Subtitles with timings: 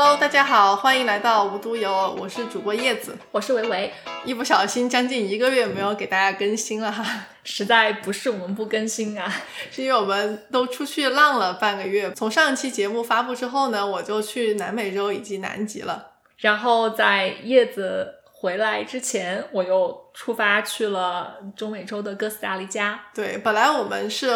[0.00, 3.92] Hello，大家好，欢迎来到无独有偶，我是主播叶子，我是维维。
[4.24, 7.04] 一不小心将近一个月没有给大家更新了哈，
[7.42, 9.28] 实在不是我们不更新啊，
[9.72, 12.12] 是因为我们都出去浪了半个月。
[12.12, 16.12] 从上期节目发布之后呢，我就去南美洲以及南极了。
[16.36, 23.00] 然后在叶子回来之前，我又出发去了中美洲的哥斯达黎加。
[23.12, 24.28] 对，本来我们是。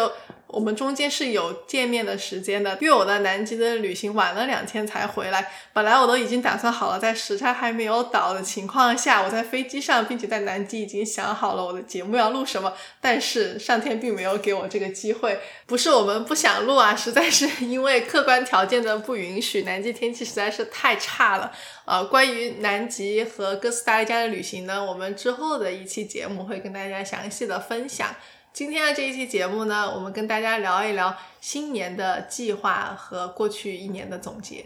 [0.53, 5.51] 我们中间是有见面的时间的，因为我的南极的旅行晚了两天才回来。
[5.73, 12.71] 本来我都已经打算好了，在时差还没有倒的情况下，我在飞机上，并且在南极已经想好了我的节目要录什么。
[13.01, 19.63] 但是上天并没有给我这个机会，不是我们不想录啊，实在是因为客观条件的不允许。
[19.63, 21.51] 南极天气实在是太差了。
[21.85, 28.15] 呃，关于南极和哥斯达黎加的旅行呢，我们之后的一期节目会跟大家详细的分享。
[28.53, 34.63] 今天的这一期节目呢，我们跟大家聊一聊新年的计划和过去一年的总结。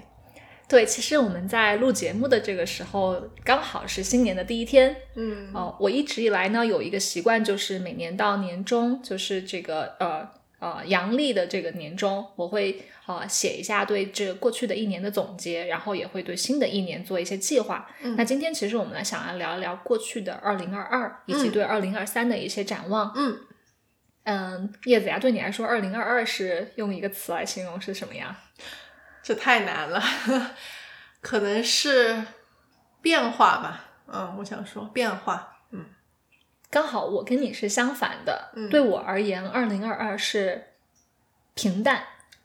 [0.67, 3.15] 对，其实我们在录节目的这个时候，
[3.45, 4.93] 刚好是新年的第一天。
[5.15, 17.89] 嗯，哦，我一直以来呢有一个习惯，就是每年到年终，就是这个呃呃阳历的这个年终，我会呃写一下对这过去的一年的总结，然后也会对新的一年做一些计划。
[18.17, 23.13] 那今天其实我们来想要聊一聊过去的二零二二，以及对二零二三的一些展望。
[23.15, 23.31] 嗯。
[23.31, 23.39] 嗯，
[24.83, 28.37] 叶子呀，对你来说，二零二二是用一个词来形容是什么呀？
[29.23, 30.01] 这太难了，
[31.21, 32.23] 可能是
[33.01, 33.85] 变化吧。
[34.07, 35.59] 嗯，我想说变化。
[35.71, 35.85] 嗯，
[36.69, 38.51] 刚好我跟你是相反的。
[38.55, 40.63] 嗯对我而言，二零二二是
[41.53, 42.03] 平淡。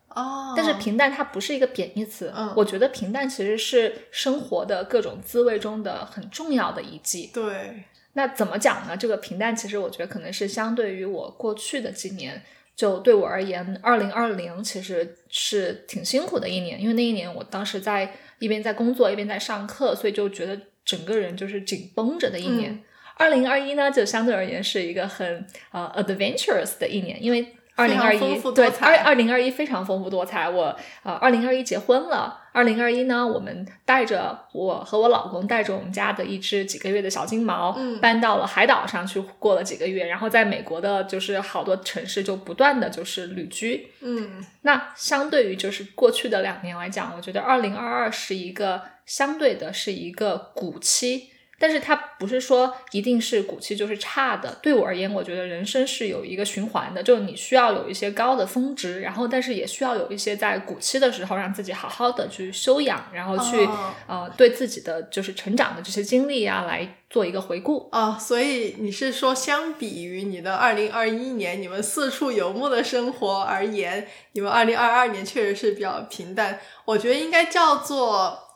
[0.08, 0.54] 哦。
[0.56, 2.32] 但是平淡它不是一个贬义词。
[2.34, 2.52] 嗯。
[2.56, 7.30] 我觉得平淡其实是生活的各种滋味中的很重要的一剂。
[7.32, 7.84] 对。
[8.14, 8.96] 那怎么讲呢？
[8.96, 12.42] 这个平淡，其实我觉得可能是相对于我过去的几年，
[12.76, 22.82] 就对我而言，二零二零其实是挺辛苦的一年，因为那一年我当时在一边在工作一边在上课，所以就觉得整个人就是紧绷着的一年。
[23.16, 27.54] 二零二一呢，就相对而言是一个很呃 adventurous 的一年，因为。
[27.74, 28.18] 二零二一
[28.54, 30.48] 对二二零二一非常丰富多彩。
[30.48, 32.38] 我呃，二零二一结婚了。
[32.52, 40.06] 二零二一呢，我们带着我和我老公带着我们家的一只几个月的小金毛，搬到了海岛上去过了几个月。
[40.06, 43.88] 然后在美国的，就是好多城市就不断的就是旅居。
[44.00, 51.31] 嗯，那相对于就是过去的两年来讲，我觉得二零二二是一个相对的是一个谷期。
[51.62, 54.58] 但是它不是说一定是骨气就是差的。
[54.60, 63.64] 对我而言，我觉得人生是有一个循环的，就是你需要有一些高的峰值，然后但是也需要有一些在骨气的时候让自己好好的去修养，然后去
[64.08, 68.18] 呃对自己的就是成长的这些经历啊来做一个回顾啊。
[68.18, 76.58] 所以你是说，相比于你的二零二一年你们四处游牧的生活而言，你们二零二二年确实是比较平淡。
[76.86, 78.48] 我觉得应该叫做。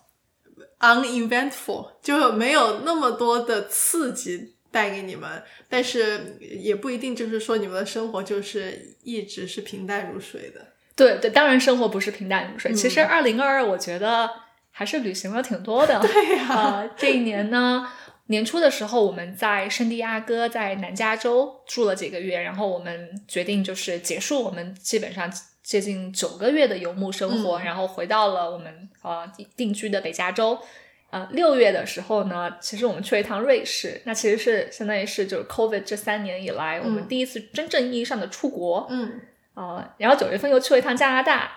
[0.81, 10.66] Uneventful 就没有那么多的刺激带给你们，但是也不一定就是说你们的生活就是一直是平淡如水的。
[10.94, 12.72] 对对，当然生活不是平淡如水。
[12.72, 14.31] 其实二零二二我觉得
[14.70, 15.98] 还是旅行了挺多的。
[16.06, 17.91] 对呀，这一年呢，
[18.26, 25.32] 年初的时候我们在圣地亚哥，在南加州住了几个月，然后我们决定就是结束我们基本上。
[25.66, 30.56] 接近九个月的游牧生活，然后回到了我们呃定居的北加州。
[31.10, 38.87] 呃，六月的时候呢，其实我们去了一趟瑞士，那其实是相当于是就是 COVID 这三年以来我们第一次真正意义上的出国。
[38.91, 39.21] 嗯，
[39.54, 41.50] 啊，然后九月份又去了一趟加拿大，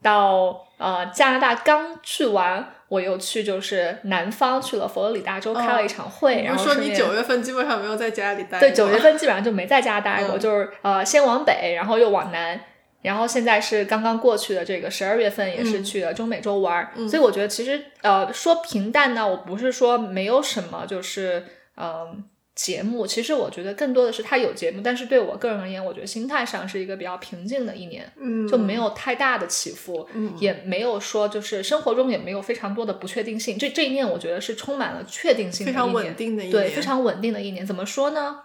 [0.00, 6.44] 到呃加拿大刚去完，我又去就是南方去了佛罗里达州开了一场会。
[6.44, 8.60] 然后说你九月份基本上没有在家里待。
[8.60, 12.60] 对，九月份基本上就没在家待过，就是呃先往北，然后又往南。
[13.02, 21.44] 然后现在是刚刚过去的这个十二月份，也是去了中美洲玩儿，所以我觉得其实呃说平淡呢，我不是说没有什么，就是
[21.76, 22.24] 嗯
[22.54, 38.42] 节目，其实我觉得更多的是它有节目，但是对我个人而言，我觉得心态上是一个比较平静的一年，嗯，就没有太大的起伏，嗯，也没有说就是生活中也没有非常多的不确定性，这这一年我觉得是充满了确定性，非常稳定的一年，对，非常稳定的一年，怎么说呢？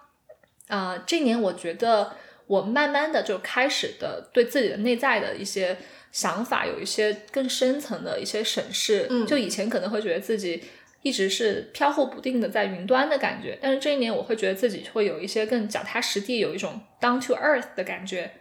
[0.67, 2.13] 啊，这年我觉得。
[2.47, 5.77] 我慢慢的就开始的对自己的内在的一些
[6.11, 9.05] 想法有一些更深层的一些审视。
[9.09, 10.63] 嗯，就以前可能会觉得自己
[11.01, 18.31] 一直是飘忽不定的在云端的感觉，但是这一年我会觉得自己会有一些更脚踏实地，有一种 down to earth 的感觉。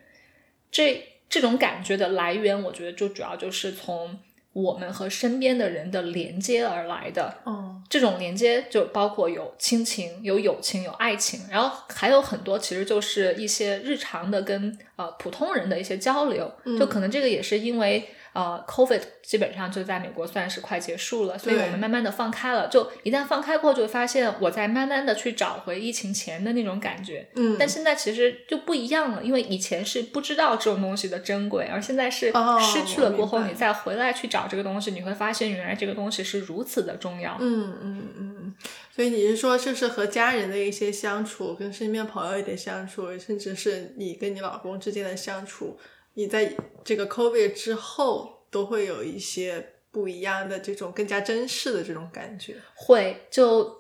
[0.71, 4.19] 这这种感觉的来源，我觉得就主要就是从。
[4.57, 22.69] 我们和身边的人的连接而来的，哦，这种连接就包括有亲情、有友情、有爱情，然后还有很多其实就是一些日常的跟呃普通人的一些交流，就可能这个也是因为呃，COVID 基本上就在美国算是快结束了，所以我们慢慢的放开了。
[22.69, 27.27] 就一旦放开过后，就会发现我在慢慢的去找回疫情前的那种感觉。
[27.35, 37.39] 嗯，但现在其实就不一样了，因为以前是不知道这种东西的珍贵，而现在是哦失去了过后，你再回来去找这个东西，你会发现原来这个东西是如此的重要。
[37.41, 38.55] 嗯嗯嗯嗯，
[38.95, 45.79] 所以你是说，就是和家人的一些相处，跟身边朋友一点相处，甚至是你跟你老公之间的相处，
[46.19, 46.51] 你在
[46.83, 52.57] 这个 COVID 之后都会有一些不一样的这种更加珍视的这种感觉。
[52.75, 53.71] 会就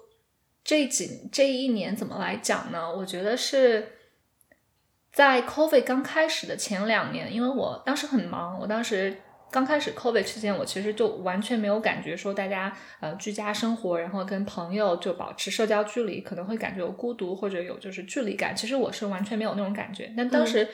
[0.62, 2.94] 这几这一年怎么来讲呢？
[2.94, 3.88] 我觉得是
[5.12, 9.16] 在 COVID 刚开始的前两年，因为我当时很忙，我当时
[9.50, 18.54] 刚开始 COVID 期间，我其实就完全没有感觉说大家呃居家生活，然后跟朋友就保持社交距离，可能会感觉有孤独或者有就是距离感。
[18.54, 20.68] 其实我是完全没有那种感觉，但当时。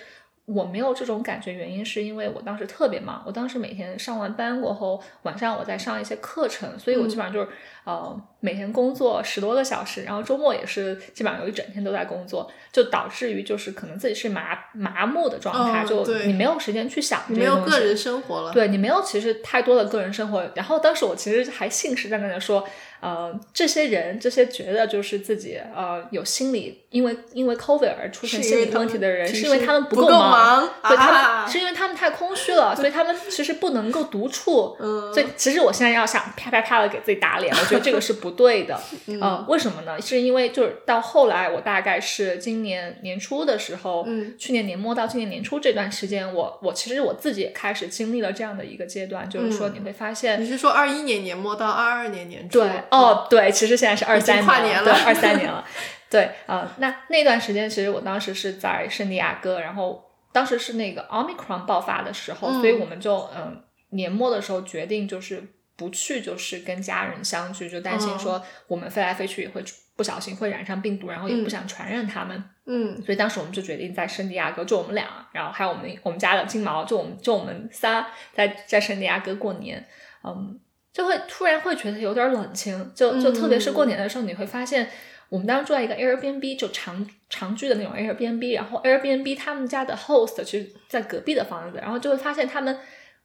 [0.53, 7.49] 我没有这种感觉，原因是因为我当时特别忙，我当时每天上完班过后，晚上我在上一些课程，所以我基本上就是、
[7.85, 17.45] 呃每天工作十多个小时，然后周末也是基本上有一整天都在工作，就导致于就是可能自己是麻麻木的状态，就你没有时间去想这你没。
[17.45, 22.67] 有个人生活了，对你没有其实太多的个人生活，然后当时我其实还信誓旦旦的说，
[23.03, 34.77] 呃，这些人这些觉得就是自己呃有心理因为因为 COVID 而出现心理问题的人，是因为他们不够忙对他啊们是因为他们太空虚了，所以他们其实不能够独处。
[34.79, 38.81] 嗯所以其实我现在要想啪啪啪的给自己打脸，我觉得这个是不对的。
[39.21, 40.01] 呃，为什么呢？
[40.01, 52.61] 是因为就是到后来，我大概是今年年初的时候，嗯去年年末到今年年初这段时间，我我其实我自己也开始经历了这样的一个阶段，就是说嗯你会发现，你是说二一年年末到二二年年初？
[52.61, 55.65] 对，哦，对，其实现在是二三跨年了对，二三年了。
[56.11, 62.61] 对，呃，那那段时间其实我当时是在圣地亚哥，然后当时是那个 Omicron 爆发的时候，嗯。
[62.61, 65.43] 所以我们就嗯、年末的时候决定就是
[65.75, 68.19] 不去，就是跟家人相聚，就担心嗯。
[68.19, 69.65] 说我们飞来飞去也会
[69.97, 72.45] 不小心会染上病毒，然后也不想传染他们。
[72.67, 73.01] 嗯。
[73.03, 79.83] 所以当时我们就决定在圣地亚哥，就我们俩，然后还有我们我们家的金毛，就我们就我们仨在在圣地亚哥过年，
[80.23, 80.61] 嗯，
[80.93, 84.89] 就会突然会觉得有点冷清，就就特别是过年的时候，你会发现
[85.29, 92.79] 我们当时住在一个 Airbnb 就长长居的那种 Airbnb，然后 Airbnb 他们家的 host 其实在隔壁的房子，然后就会发现他们。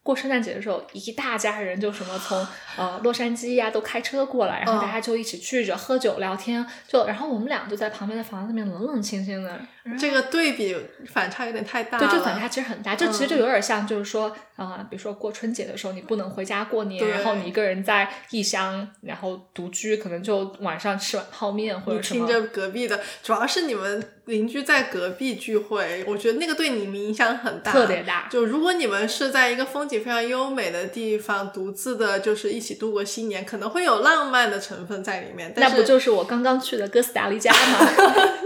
[0.04, 2.48] 过圣诞节的时候，一大家人就什么从
[2.78, 9.60] 呃洛杉矶呀、都开车过来，然后嗯大家就一起聚着喝酒聊天，就然后我们俩就在旁边的房子里面冷冷清清的，
[10.00, 10.76] 这个对比
[11.08, 12.08] 反差有点太大了。
[12.08, 22.26] 对，这反差其实很大，就其实就嗯有点像，就是说，啊、比如说过春节的时候，你不能回家过年，对然后你一个人在异乡，然后独居，可能就晚上吃碗泡面或者什么。
[22.26, 35.54] 听着隔壁的，主要是你们邻居在隔壁聚会，我觉得那个对你们影响很大，特别大就如果你们是在一个风景非常优美的地方，独自的，就是一起度过新年，可能会有浪漫的成分在里面。
[35.56, 37.88] 但是那不就是我刚刚去的哥斯达黎加吗？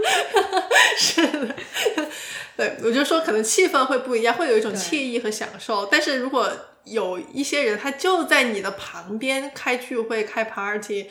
[0.96, 1.31] 是的，
[2.56, 5.86] 对，我就说可能气氛会不一样，会有一种惬意和享受。
[5.86, 6.50] 但是如果
[6.84, 11.06] 有一些人他就在你的旁边开聚会、开 party，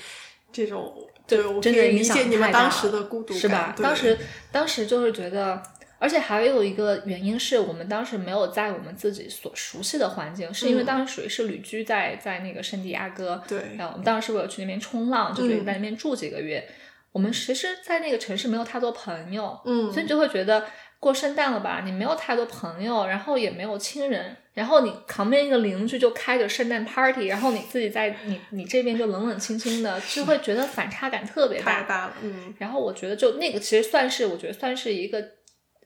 [0.52, 0.94] 这种，
[1.26, 3.76] 对，我真的理解你们当时的孤独感，是吧？
[3.82, 4.18] 当时
[4.52, 5.64] 当时就是觉得，
[5.98, 16.68] 而且还有一个原因是我们当时没有在我们自己所熟悉的环境，是因为嗯当时属于是旅居在在那个圣地亚哥，对然后我们当时是为了去那边冲浪，就决定嗯在那边住几个月。
[17.12, 20.66] 我们其实，在那个城市没有太多朋友，嗯所以你就会觉得
[21.00, 31.82] 过圣诞了吧，你没有太多朋友，然后也没有亲人，然后你旁边一个邻居就开着圣诞 party，然后你自己在你你这边就冷冷清清的，就会觉得反差感特别大。
[31.82, 35.22] 太大了，嗯然后我觉得就那个其实算是我觉得算是一个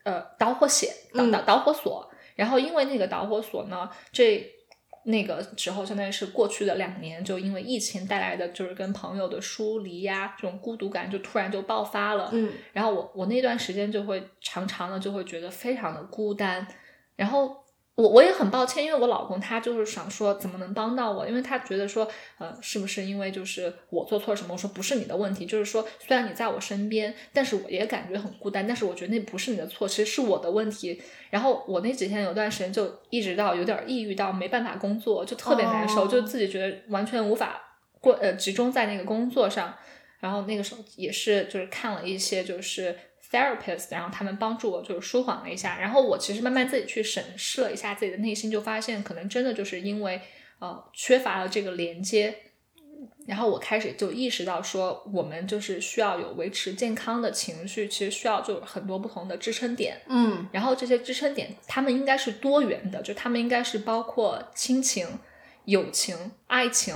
[0.04, 2.12] 呃导火线导嗯导导火索。
[2.36, 4.46] 然后因为那个导火索呢，这
[5.08, 12.30] 那个时候相当于是过去的两年，就因为疫情带来的就是跟朋友的疏离呀，这种孤独感就突然就爆发了。
[12.34, 16.68] 嗯然后我我那段时间就会常常的就会觉得非常的孤单，
[17.16, 17.56] 然后
[17.96, 22.06] 我我也很抱歉，因为我老公他就是想说怎么能帮到我，因为他觉得说
[22.38, 24.54] 呃是不是因为就是我做错了什么？
[24.54, 31.02] 我说不是你的问题，就是说虽然你在我身边，但是我也感觉很孤单，但是我觉得那不是你的错，其实是我的问题。
[31.30, 37.62] 然后我那几天有段时间就一直到有点抑郁到没办法工作，就特别难受，哦就自己觉得完全无法
[38.02, 39.74] 过呃集中在那个工作上。
[40.20, 42.98] 然后那个时候也是就是看了一些就是
[43.36, 45.78] therapist，然后他们帮助我就是舒缓了一下。
[45.80, 50.22] 然后我其实慢慢自己去审视了一下自己的内心，就发现可能真的就是因为
[50.60, 52.34] 呃缺乏了这个连接，
[53.28, 60.02] 然后我开始就意识到说，我们就是需要有维持健康的情绪，其实需要就很多不同的支撑点。
[60.08, 65.08] 嗯然后这些支撑点，他们应该是多元的，就他们应该是包括亲情、
[65.66, 66.96] 友情、爱情，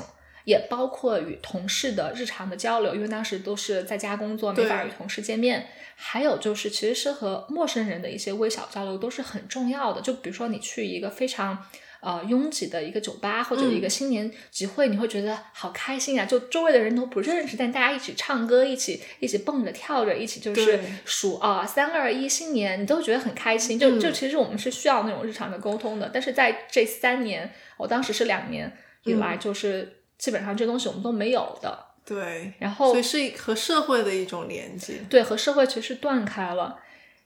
[0.50, 5.68] 也包括与同事的日常的交流，因为当时都是在家工作，没法与同事见面。
[5.96, 10.02] 还有就是，其实是和陌生人的一些微小交流都是很重要的。
[10.02, 11.66] 就比如说你去一个非常
[12.00, 16.26] 呃拥挤的一个酒吧或者一个新年集会，你会觉得好开心啊！
[16.26, 23.78] 就周围的人都不认识，但大家一起唱歌，一起一起蹦着跳着，一起就是数啊三二一新年，你都觉得很开心。
[23.78, 28.72] 就就嗯其实我们是需要那种日常的沟通的，但是在这三年，我当时是两年
[29.04, 31.86] 以来，嗯就是基本上这东西我们都没有的。
[32.06, 34.96] 对，然后所以是和社会的一种连接。
[35.10, 36.80] 对，和社会其实断开了。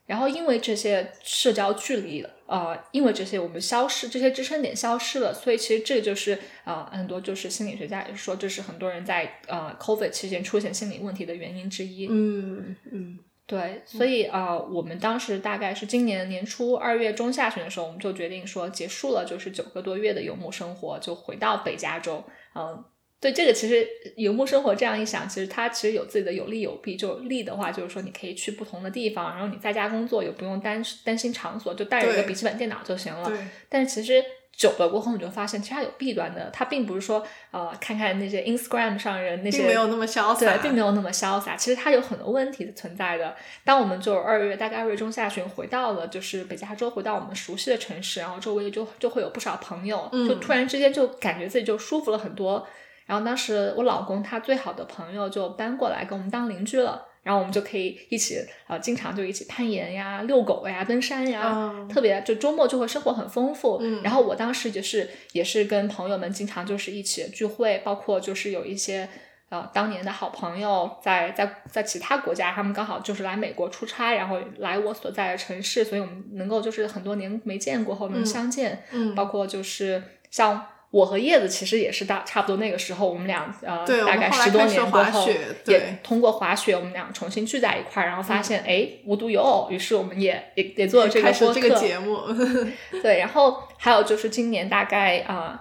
[0.05, 12.07] 然后因为这些社交距离，呃，因为这些我们消失，这些支撑点消失了，所以其实这就是呃很多就是心理学家也说，这是很多人在呃 COVID 期间出现心理问题的原因之一。
[12.09, 22.21] 嗯嗯对，所以呃，我们当时大概是今年年初二月中下旬的时候，我们就决定说结束了，就是九个多月的游牧生活，就回到北加州。
[22.55, 22.83] 嗯、
[23.19, 26.95] 对这个其实游牧生活这样一想，其实它其实有自己的有利有弊。
[26.95, 33.31] 就利的话，就是说你可以去不同的地方，然后你在家工作也不用担担心场所，就带着一个笔记本电脑就行了。
[33.69, 34.23] 但是其实
[34.55, 36.49] 久了过后，你就发现其实它有弊端的。
[36.53, 41.55] 它并不是说呃看看那些 Instagram 上人那些并没有那么潇洒，对，并没有那么潇洒。
[41.55, 43.35] 其实它有很多问题存在的。
[43.63, 52.65] 当我们就二月大概二月中下旬回到了就是北加州，回到我们熟悉的城市，然后周围就就会有不少朋友，嗯就突然之间就感觉自己就舒服了很多。
[53.05, 57.05] 然后当时我老公他最好的朋友就搬过来跟我们当邻居了。
[57.23, 58.37] 然后我们就可以一起
[58.67, 61.41] 呃，经常就一起攀岩呀、遛狗呀、登山呀，
[61.73, 63.77] 嗯特别就周末就会生活很丰富。
[63.81, 69.07] 嗯然后我当时就是也是跟朋友们经常就是一起聚会，包括就是有一些
[69.49, 80.67] 呃当年的好朋友在在在其他国家，他们刚好就是来美国出差，然后来我所在的城市，所以我们能够就是很多年没见过后能嗯相见，嗯，包括就是像。
[80.93, 91.59] 我和叶子其实也是大差不多那个时候，我们俩呃对大概十多年过后滑雪，对也通过滑雪，我们俩重新聚在一块儿，然后发现哎、无独有偶，于是我们也也也做了这个播客。
[91.59, 92.19] 这个节目，
[93.01, 95.35] 对，然后还有就是今年大概啊。
[95.35, 95.59] 呃，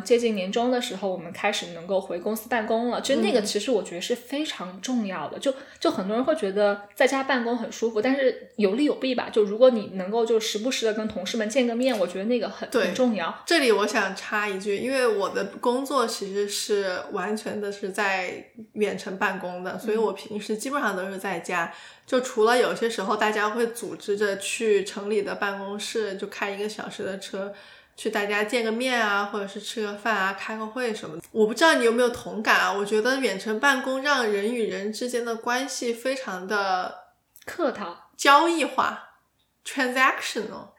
[0.00, 3.00] 接近年终的时候，我们开始能够回公司办公了。
[3.00, 5.38] 其实那个嗯其实我觉得是非常重要的。
[5.38, 9.30] 就就很多人会觉得在家办公很舒服，但是有利有弊吧。
[9.32, 13.42] 就如果你能够就时不时的跟同事们见个面，我觉得那个很很重要。
[13.46, 21.72] 这里我想插一句，因为我的工作其实是完全的是在远程办公的，所以我平时基本上都是在家。
[22.06, 27.54] 就除了有些时候大家会组织着去城里的办公室，就开一个小时的车。
[27.96, 31.22] 去大家见个面啊，或者是吃个饭啊，开个会什么的。
[31.30, 32.72] 我不知道你有没有同感啊？
[32.72, 37.04] 我觉得远程办公让人与人之间的关系非常的
[37.44, 39.18] 客套，交易化
[39.64, 40.72] ，transactional。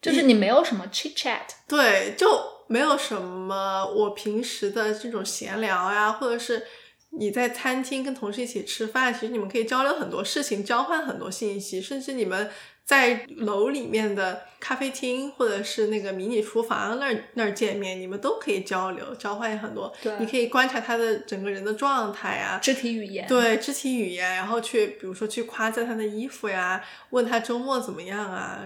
[0.00, 2.26] 就是你没有什么 chit chat，对，就
[2.68, 6.66] 没有什么我平时的这种闲聊呀，或者是
[7.10, 12.50] 你在餐厅跟同事一起吃饭，其实你们可以交流很多事情，交换很多信息，甚至你们
[12.90, 19.94] 在楼里面的咖啡厅或者是那个迷你厨房那儿那儿见面，你们都可以交流，交换很多。
[20.02, 28.58] 对你可以观察他的整个人的状态啊，肢体语言，对肢体语言，然后去比如说去夸赞他的衣服呀，问他周末怎么样啊，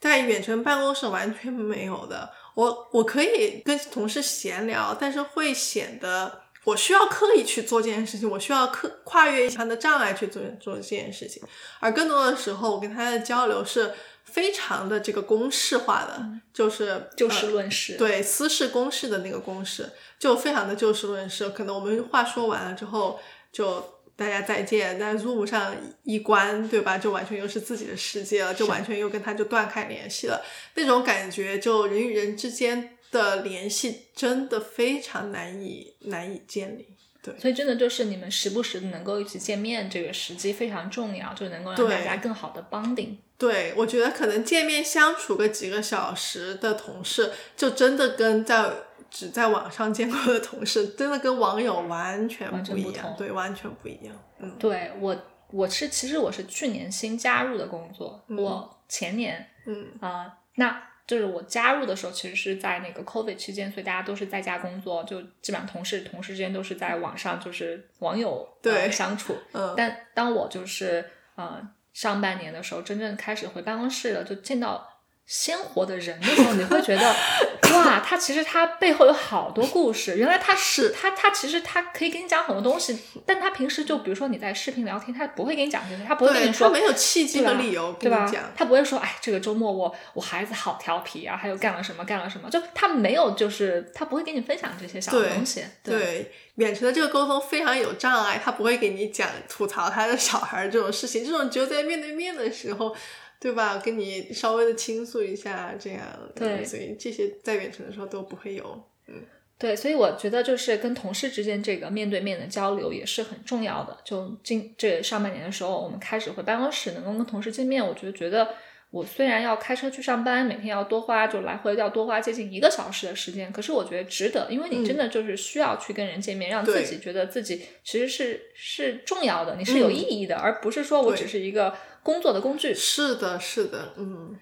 [0.00, 2.28] 在远程办公室完全没有的。
[2.56, 11.42] 我我可以跟同事闲聊，但是会显得我需要刻意去做这件事情，我需要刻跨越一下他的障碍去做做这件事情，
[11.80, 13.94] 而更多的时候，我跟他的交流是
[14.24, 17.96] 非常的这个公式化的，就是就呃事论事。
[17.96, 21.48] 对私事公事的那个公式，就非常的就事论事。
[21.50, 23.18] 可能我们话说完了之后，
[23.50, 26.98] 就大家再见，在 Zoom 上一关，对吧？
[26.98, 30.44] 就完全又是自己的世界了，就完全又跟他就断开联系了。
[30.74, 36.96] 那种感觉，就人与人之间的联系真的非常难以难以建立。
[37.20, 43.16] 对所以真的就是你们时不时的能够一起见面，这个时机非常重要，就能够让大家更好的 bonding。
[43.36, 48.70] 对，我觉得可能见面相处个几个小时的同事，就真的跟在
[49.10, 54.14] 只在网上见过的同事，真的跟网友完全不一样，对，完全不一样。
[54.38, 55.16] 嗯对我，
[55.50, 69.34] 我是其实我是去年新加入的工作，嗯我前年嗯啊、那就是我加入的时候，其实是在那个 COVID 期间，所以大家都是在家工作，就基本上同事同事之间都是在网上就是网友对呃、相处。
[69.52, 71.04] 嗯，但当我就是
[71.36, 74.97] 呃上半年的时候，真正开始回办公室了，就见到
[75.28, 77.14] 鲜活的人的时候，你会觉得
[77.74, 80.16] 哇，他其实他背后有好多故事。
[80.16, 88.26] 原来他是他他其实他可以跟你讲很多东西，但他平时就比如说你在视频聊天，他不会跟你讲这些，他不会跟你说没有契机和理由对吧？
[88.32, 95.62] 讲，他不会说哎，这个周末我我孩子好调皮啊，还有干了什么干了什么，就他没有就是他不会跟你分享这些小东西。
[95.84, 102.96] 对，远程的这个沟通非常有障碍，他不会给你讲吐槽他的小孩这种事情，这种只有在面对面的时候。
[103.40, 103.78] 对吧？
[103.78, 106.00] 跟你稍微的倾诉一下，这样
[106.34, 108.84] 对，所以这些在远程的时候都不会有。
[109.06, 109.14] 嗯，
[109.56, 113.96] 对，所以我觉得就是跟同事之间这个面对面的交流也是很重要的。
[114.04, 118.48] 就今这上半年的时候，我们开始回办公室，能够跟同事见面，我就觉得
[118.90, 131.72] 我虽然要开车去上班，每天要多花就来回要多花接近一个小时的时间，可是我觉得值得，因为你真的就是需要去跟人见面，让自己觉得自己其实是是重要的，你是有意义的，而不是说我只是一个。
[132.08, 132.72] 工作的工具。
[132.72, 134.34] 是的，是的，嗯，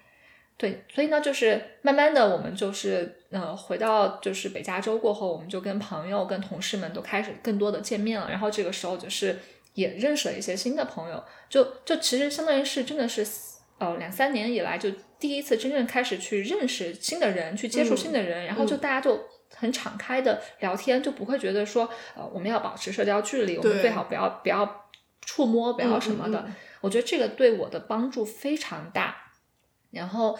[0.55, 8.29] 对，所以呢，就是慢慢的，我们就是呃，回到就是北加州过后，我们就跟朋友、跟同事们都开始更多的见面了。
[8.29, 9.37] 然后这个时候就是
[9.73, 13.27] 也认识了一些新的朋友，就就其实相当于是真的是
[13.79, 19.19] 呃两三年以来就第一次真正开始去认识新的人，去接触新的人，然后就大家就
[19.53, 24.85] 很敞开的聊天，就不会觉得说呃我们要保持社交距离，我们最好不要不要
[25.21, 26.45] 触摸，不要什么的。
[26.81, 29.15] 我觉得这个对我的帮助非常大，
[29.91, 30.37] 然后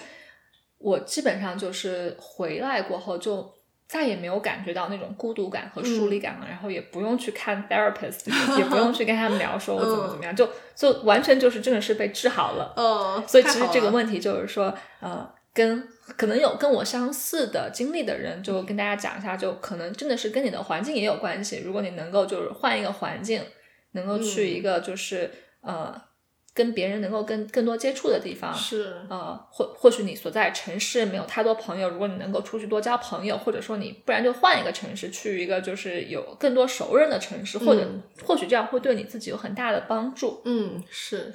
[0.77, 3.51] 我基本上就是回来过后就
[3.87, 12.73] 再也没有感觉到那种孤独感和疏离感了，然后也不用去看 therapist，也不用去跟他们聊说我怎么怎么样，就就完全就是真的是被治好了。
[12.75, 21.61] 嗯，所以其实这个问题就是说，呃，跟可能有跟我相似的经历的人，就跟大家讲一下，就可能真的是跟你的环境也有关系。
[21.65, 23.41] 如果你能够就是换一个环境，
[23.91, 26.06] 能够去一个就是呃。
[26.57, 37.87] 跟别人能够跟更多接触的地方是呃，或或许你所在城市没有太多朋友，如果你能够出去多交朋友，或者说你不然就换一个城市，去一个就是有更多熟人的城市，或者
[38.23, 40.41] 或许这样会对你自己有很大的帮助。
[40.45, 41.31] 嗯，是。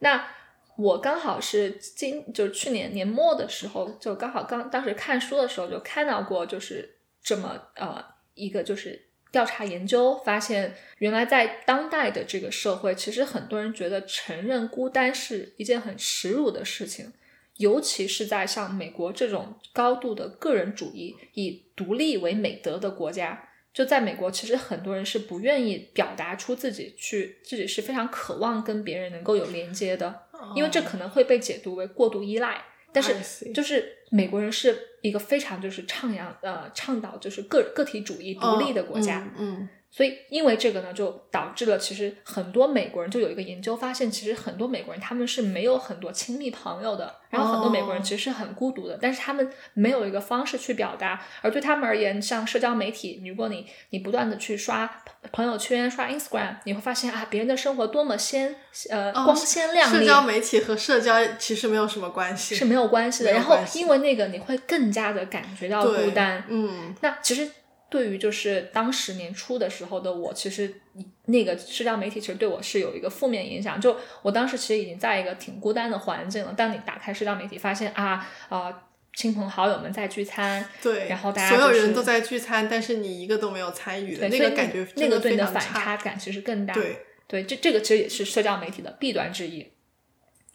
[0.00, 0.28] 那
[0.76, 8.04] 我刚好是今就是去年年末的时候，就刚好刚当时看书的时候就看到过，就是这么呃
[8.34, 9.05] 一个就是。
[9.36, 17.12] 调查研究发现，原来在当代的这个社会，其实很多人觉得承认孤单是一件很耻辱的事情，
[17.58, 23.50] 尤其是在像美国这种高度的个人主义、以独立为美德的国家。
[23.74, 30.22] 就在美国，其实很多人是不愿意表达出自己去，自己是非常渴望跟别人能够有连接的，
[30.54, 32.64] 因为这可能会被解读为过度依赖。
[33.02, 39.68] 但是，就是美国人是一个非常就是倡扬呃倡导就是个个体主义独立的国家，嗯。
[39.88, 51.22] 所以，因为这个呢，就导致了其实很多美国人就有一个研究发现，其实很多美国人他们是没有很多亲密朋友的，然后很多美国人其实是很孤独的，但是他们没有一个方式去表达。
[51.40, 58.54] 而对他们而言，像社交媒体，如果你你不断的去刷朋友圈、刷 Instagram，你会发现啊，别人的生活多么鲜
[58.90, 60.00] 呃光鲜亮丽。
[60.00, 63.32] 社交媒体和社交其实没有什么关系，是没有关系的。
[63.32, 66.44] 然后因为那个，你会更加的感觉到孤单。
[66.48, 67.50] 嗯，那其实。
[67.88, 70.80] 对于就是当时年初的时候的我，其实
[71.26, 73.80] 那个社交媒体其实对我是有一个负面影响。
[73.80, 76.52] 就我当时其实已经在一个挺孤单的环境了。
[76.52, 78.72] 当你打开社交媒体，发现啊啊，
[79.14, 86.74] 亲朋好友们在聚餐，对，然后大家所有人都在聚餐，但是你一个都没有参与的那个感觉，那个对你的反差感其实更大。
[86.74, 89.66] 对对，这这个其实也是社交媒体的弊端之一。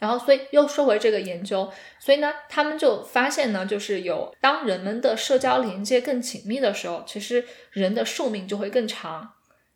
[0.02, 9.34] 然后，所以又说回这个研究，所以呢，他们就发现呢，就是有当人们的社交连接更紧密的时候，其实人的寿命就会更长。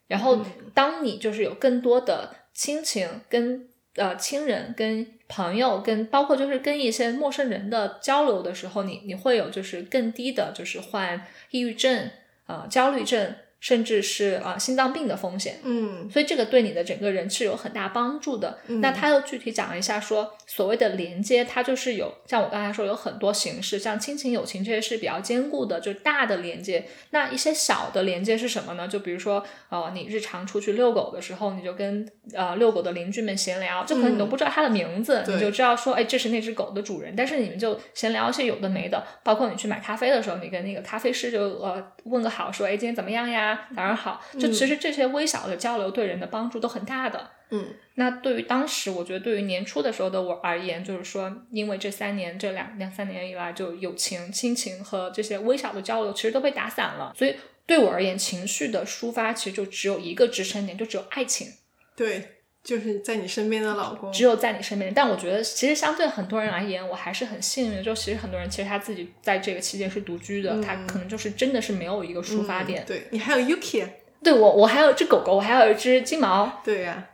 [0.08, 12.10] 然后，当你就是有更多的亲情、跟呃亲人、跟朋友、跟包括就是跟一些陌生人的交流的时候，你你会有就是更低的，就是患抑郁症、
[12.48, 13.32] 呃焦虑症。
[13.66, 18.60] 甚至是啊心脏病的风险，嗯，所以这个对你的整个人是有很大帮助的。
[18.80, 26.84] 那他又具体讲了一下，说所谓的连接，它就是有像我刚才说有很多形式，像亲情、友情这些是比较坚固的，就是大的连接。
[27.10, 28.86] 那一些小的连接是什么呢？
[28.86, 37.14] 就比如说呃，你日常出去遛狗的时候，你就跟呃遛狗的邻居们闲聊，就可能你都不知道它的名字，你就知道说，哎，这是那只狗的主人。
[37.16, 43.55] 但是你们就闲聊一些有的没的，包括你去买咖啡的时候，你跟那个咖啡师就呃问个好，说，哎，今天怎么样呀？
[43.74, 47.30] 早上好，就其实这些微小的交流对人的帮助都很大的。
[47.50, 61.48] 嗯，那对于当时我觉得对于年初的时候的我而言，就是说，因为这三年这两两三年以来，就友情、亲情和这些微小的交流其实都被打散了，所以对我而言，情绪的抒发其实就只有一个支撑点，就只有爱情。
[61.94, 62.35] 对。
[62.66, 64.92] 就是在你身边的老公，只有在你身边。
[64.92, 67.82] 但我觉得，其实相对很多人而言，我还是很幸运的。
[67.82, 72.84] 就其实很多人，其实他自己在这个期间是独居的，他可能就是真的是没有一个出发点。
[72.84, 73.86] 对你还有 Yuki，
[74.22, 76.60] 对我我还有一只狗狗，我还有一只金毛。
[76.64, 77.06] 对呀，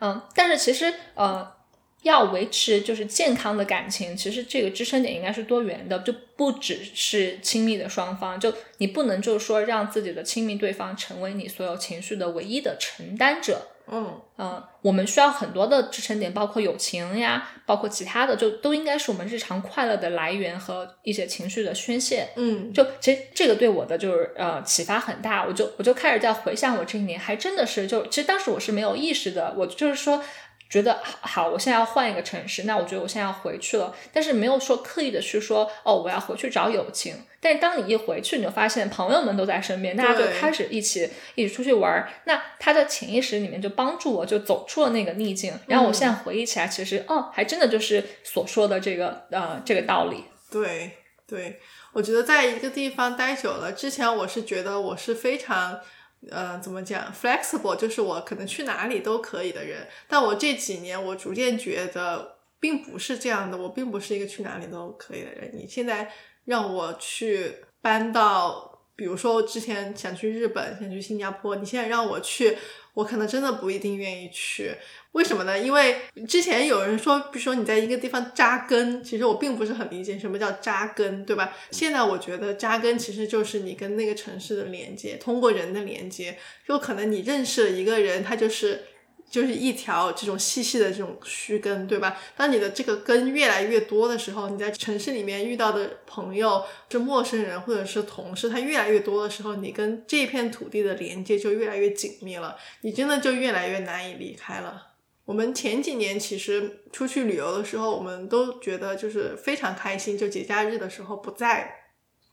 [0.00, 1.60] 嗯，但是其实呃。
[2.02, 8.40] 要维持就是健康的感情，其实这个支撑点应该是多元的，就不只是亲密的双方。
[8.40, 13.69] 就你不能就是说让自己的亲密对方成为你所有情绪的唯一的承担者。
[13.90, 22.28] 嗯嗯，我们需要很多的支撑点，包括友情呀，包括其他的，就都应该是我们日常快乐的来源和一些情绪的宣泄。
[22.36, 30.22] 嗯，就其实这个对我的就是呃启发很大，我就我就开始在回想我这一年，还真的是就其实当时我是没有意识的，我就是说。
[30.70, 37.12] 觉得好，我现在要换一个城市，那我觉得我现在要回去了，但是没有说刻意的去说哦，我要回去找友情。
[37.40, 42.08] 但是当你一回去，你就发现朋友们都在身边，大家就开始一起一起出去玩儿。
[42.26, 45.52] 那他的潜意识里面就帮助我，就走出了那个逆境。
[45.66, 50.24] 然后我现在回忆起来，其实哦，还真的就是所说的这个呃这个道理。
[50.52, 50.92] 对
[51.26, 51.58] 对，
[51.92, 55.80] 我觉得在一个地方待久了，之前我是觉得我是非常。
[56.28, 65.50] 呃，怎么讲？flexible 就是我可能去哪里都可以的人，但我这几年我逐渐觉得并不是这样的，我并不是一个去哪里都可以的人。
[65.54, 66.12] 你现在
[66.44, 72.58] 让我去搬到，比如说之前想去日本，想去新加坡，你现在让我去。
[72.94, 74.74] 我可能真的不一定愿意去，
[75.12, 75.58] 为什么呢？
[75.58, 75.96] 因为
[76.28, 81.56] 之前有人说，比如说你在一个地方扎根，其实我并不是很理解什么叫扎根，对吧？
[81.70, 88.84] 现在我觉得扎根其实就是你跟那个城市的连接，通过人的连接，就可能你认识了一个人，他就是。
[89.30, 92.18] 就是一条这种细细的这种须根，对吧？
[92.36, 104.88] 当你的这个根越来越多的时候，你在城市里面遇到的朋友，就陌生人或者是同事，他越来越多的时候，你跟这片土地的连接就越来越紧密了，你真的就越来越难以离开了。
[105.24, 111.72] 我们前几年其实出去旅游的时候，我们都觉得就是非常开心，就节假日的时候不在，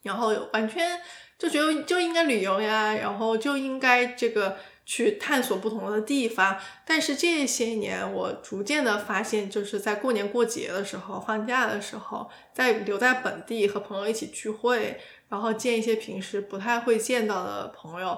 [0.02, 1.00] 然后完全
[1.38, 4.58] 就觉得就应该旅游呀，然后就应该这个。
[4.90, 14.98] 去探索不同的地方，但是这些年我逐渐的发现，就是在过年过节的时候、放假的时候，在留在本地和朋友一起聚会，
[15.28, 18.18] 然后见一些平时不太会见到的朋友，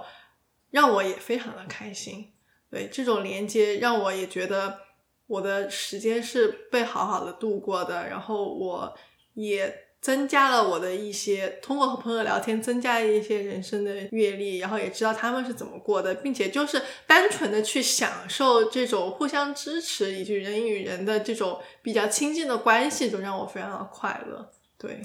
[0.69, 2.31] 让我也非常的开心。
[2.69, 4.77] 对这种连接，让我也觉得
[5.25, 8.95] 我的时间是被好好的度过的，然后我
[9.33, 9.88] 也。
[10.01, 24.49] 增加了我的一些通过和朋友聊天，增加了一些人生的阅历，然后也知道他们是怎么过的，并且就是单纯的去享受这种互相支持以及人与人的这种比较亲近的关系，就让我非常的快乐。
[24.77, 25.01] 对，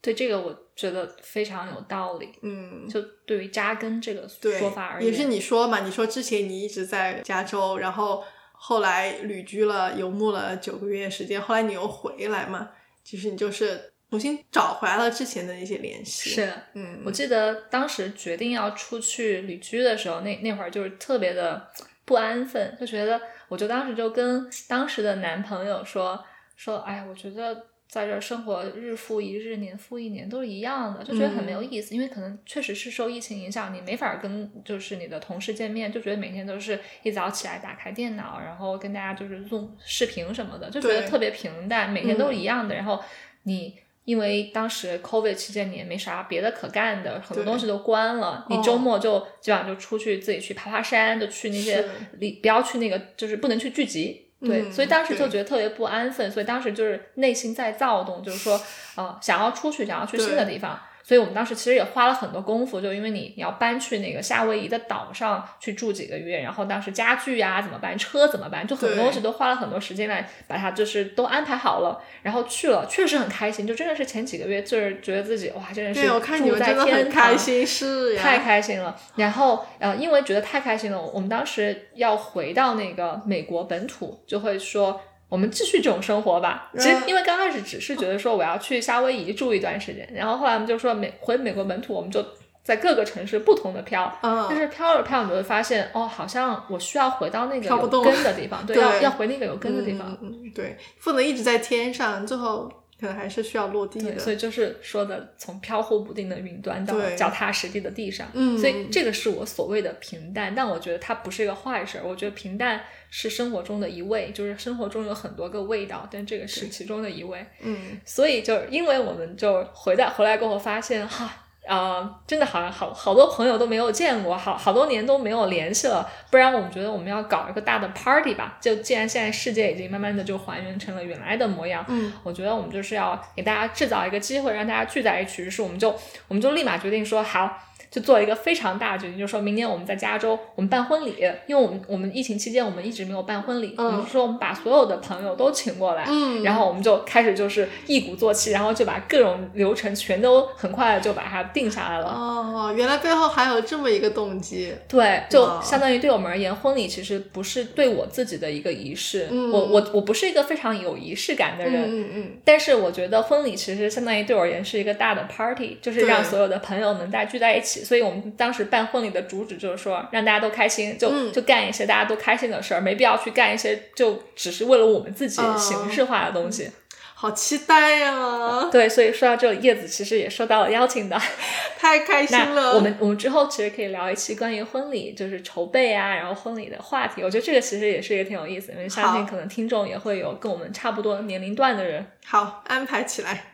[0.00, 2.30] 对这个我觉得非常有道理。
[2.42, 5.78] 嗯，就对于扎根这个说法而言，也是你说嘛？
[5.78, 12.70] 你说之前你一直在加州，然后后来旅居了游牧了九个月时间，后来你又回来嘛？
[13.04, 13.93] 其实你就是。
[14.14, 16.30] 重新找回来了之前的那些联系。
[16.30, 21.68] 是，嗯，我记得当时决定要出去旅居的时候，那那会儿就是特别的
[22.04, 26.24] 不安分，就觉得，我就当时就跟当时的男朋友说
[26.54, 31.92] 说，哎，我觉得在这生活日复一日，年复一年都是一样的，就觉得很没有意思。
[31.92, 42.76] 因为可能确实是受疫情影响，你没法跟就是你的同事见面，就觉得每天都是一早起来打开电脑，然后跟大家就是录视频什么的，就觉得特别平淡，每天都是一样的。
[42.76, 43.02] 然后
[43.42, 43.74] 你。
[44.04, 48.46] 因为当时 COVID 期间你也没啥别的可干的，很多东西都关了。
[48.50, 51.84] 你周末就基本上就出去自己去爬爬山，就去那些
[52.18, 54.20] 里不要去那个就是不能去聚集。
[54.40, 58.60] 对，所以当时就觉得特别不安分，所以当时就是内心在躁动，就是说
[58.96, 60.78] 呃想要出去，想要去新的地方。
[61.06, 78.96] 所以我们当时其实也花了很多功夫，就因为你你要搬去那个夏威夷的岛上去住几个月，然后当时家具呀怎么办，车怎么办，就很多东西都花了很多时间来把它就是都安排好了，然后去了，确实很开心，就真的是前几个月就是觉得自己哇，真的是住在天堂，是太开心了。
[79.16, 84.98] 然后呃，因为觉得太开心了，我们当时要回到那个美国本土，就会说。
[85.34, 86.70] 我们继续这种生活吧。
[86.78, 92.24] 其实，因为刚开始只是觉得说我要去夏威夷住一段时间，然后后来我们就说美回美国本土，我们就
[92.62, 94.16] 在各个城市不同的漂。
[94.22, 94.46] 嗯。
[94.48, 100.16] 但是漂着飘，你就会发现，哦，好像我需要回到那个有根的地方，对，要要回那个有根的地方。
[100.22, 102.70] 嗯，对，不能一直在天上，最后。
[103.00, 112.04] 可能还是需要落地的，所以就是说的从飘忽不定的云端到脚踏实地的地上，嗯，所以这个是我所谓的平淡，但我觉得它不是一个坏事儿。
[112.06, 112.80] 我觉得平淡
[113.16, 117.46] 是生活中的一味，就是生活中有很多个味道，但这个是其中的一味。
[117.60, 121.30] 嗯，所以就因为我们就回来回来过后发现，哈，
[121.64, 126.10] 呃，真的好像好好多朋友都没有见过，好好多年都没有联系了。
[126.28, 128.58] 不然我们觉得我们要搞一个大的 party 吧。
[128.60, 135.40] 就既然现在世界已经慢慢的就还原成了原来的模样，嗯，我觉得我们就是要给大家制造一个机会，让大家聚在一起。
[135.40, 135.90] 于是我们就
[136.26, 137.70] 我们就立马决定说好。
[137.90, 141.14] 就做一个非常大的决定，就说明年我们在加州，我们办婚礼，
[141.46, 152.06] 因为我们我们疫情期间我们一直没有办婚礼，我们说我们把所有的朋友都请过来，嗯，然后我们就开始就是一鼓作气，然后就把各种流程全都很快的就把它定下来了。
[152.06, 154.74] 哦，原来背后还有这么一个动机。
[154.88, 167.63] 对，就相当于对我们而言，婚礼其实不是对我自己的一个仪式，我我我不是一个非常有仪式感的人，嗯嗯，但是我觉得婚礼其实相当于对我而言是一个大的 party，就是让所有的朋友能在聚在一起。
[167.64, 176.70] 所以我们当时办婚礼的主旨就是说，让大家都开心，就就干一些大家都开心的事儿，没必要去干一些就只是为了我们自己形式化的东西。
[177.16, 178.68] 好期待呀！
[178.70, 181.18] 对，所以说到这里，叶子其实也收到了邀请的，
[181.78, 182.74] 太开心了。
[182.74, 187.22] 我们我们之后其实可以聊一期关于婚礼，就是筹备啊，然后婚礼的话题。
[187.22, 192.04] 我觉得这个其实也是一个挺有意思，因为相信可能听众也会有跟我们差不多年龄段的人。
[192.26, 193.53] 好，安排起来。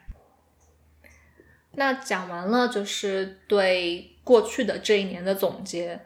[1.76, 6.00] 那讲完了，就是对过去的这一年的总结。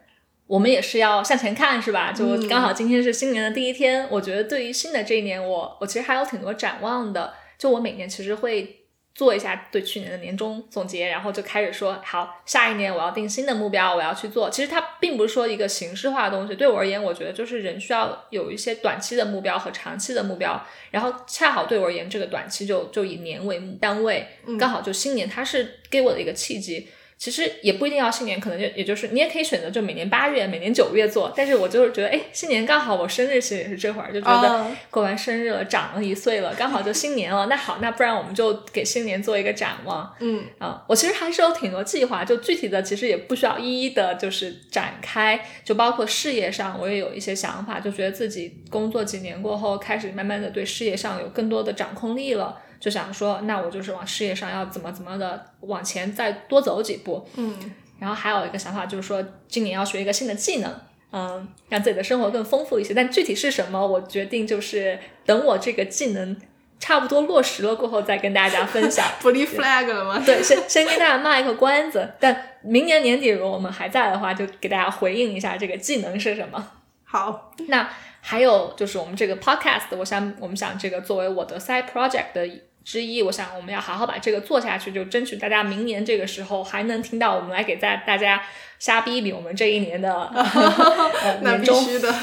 [0.46, 2.12] 我们也是要向前看，是吧？
[2.12, 7.33] 就刚好今天是新年的第一天，我觉得对于新的这一年，我我其实还有挺多展望的。
[7.57, 8.84] 就我每年其实会
[9.14, 14.50] 做一下对去年的年终总结，然后就开始说，好，下一年我要定新的目标，我要去做。
[14.50, 20.61] 其实它并不是说一个形式化的东西，对我而言，我觉得就是人需要有一些短期的目标和长期的目标。
[20.90, 24.27] 然后恰好对我而言，这个短期就就以年为单位，
[24.59, 26.88] 刚好就新年，它是给我的一个契机。
[27.16, 31.33] 其实也不一定要新年，可能就也就是你也可以选择就每年八月、每年九月做。
[31.35, 37.46] 但是我就是觉得，哎，新年刚好我生日其实也是这会儿，就觉得过完生日了，长了一岁了，刚好就新年了。
[37.46, 40.14] 那好，那不然我们就给新年做一个展望。
[40.20, 52.61] 嗯啊，我其实还是有挺多计划，就具体的其实也不需要一一的就是展开，就包括事业上我也有一些想法，就觉得自己工作几年过后，开始慢慢的对事业上有更多的掌控力了。
[52.85, 57.59] 就想说，那我就是往事业上要怎么怎么的往前再多走几步，嗯，
[57.99, 60.70] 然后还有一个想法就是说，今年要学一个新的技能，
[61.11, 62.92] 嗯，让自己的生活更丰富一些。
[62.92, 66.37] 但具体是什么，我决定就是等我这个技能
[66.79, 69.03] 差不多落实了过后再跟大家分享。
[69.23, 70.20] 不立 flag 了吗？
[70.27, 72.12] 对，先先跟大家卖一个关子。
[72.20, 76.62] 但明年年底如果我们还在的话，就给大家回应一下这个技能是什么。
[77.03, 77.88] 好，那
[78.20, 82.47] 还有就是我们这个 podcast，我想我们想这个作为我的 side project 的。
[82.85, 88.42] 之一，我想我们要好好把这个做下去，就争取大家明年这个时候还能听到我们来给大大家
[88.79, 90.31] 瞎逼逼我们这一年的
[91.42, 91.75] 年终。
[91.75, 92.14] 那必须的。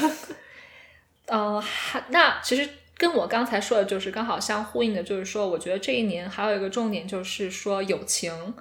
[1.26, 1.62] 呃，
[2.08, 8.54] 那其实跟我刚才说的就是刚好相呼应的，就是说，我觉得这一年还有一个重点就是说友情。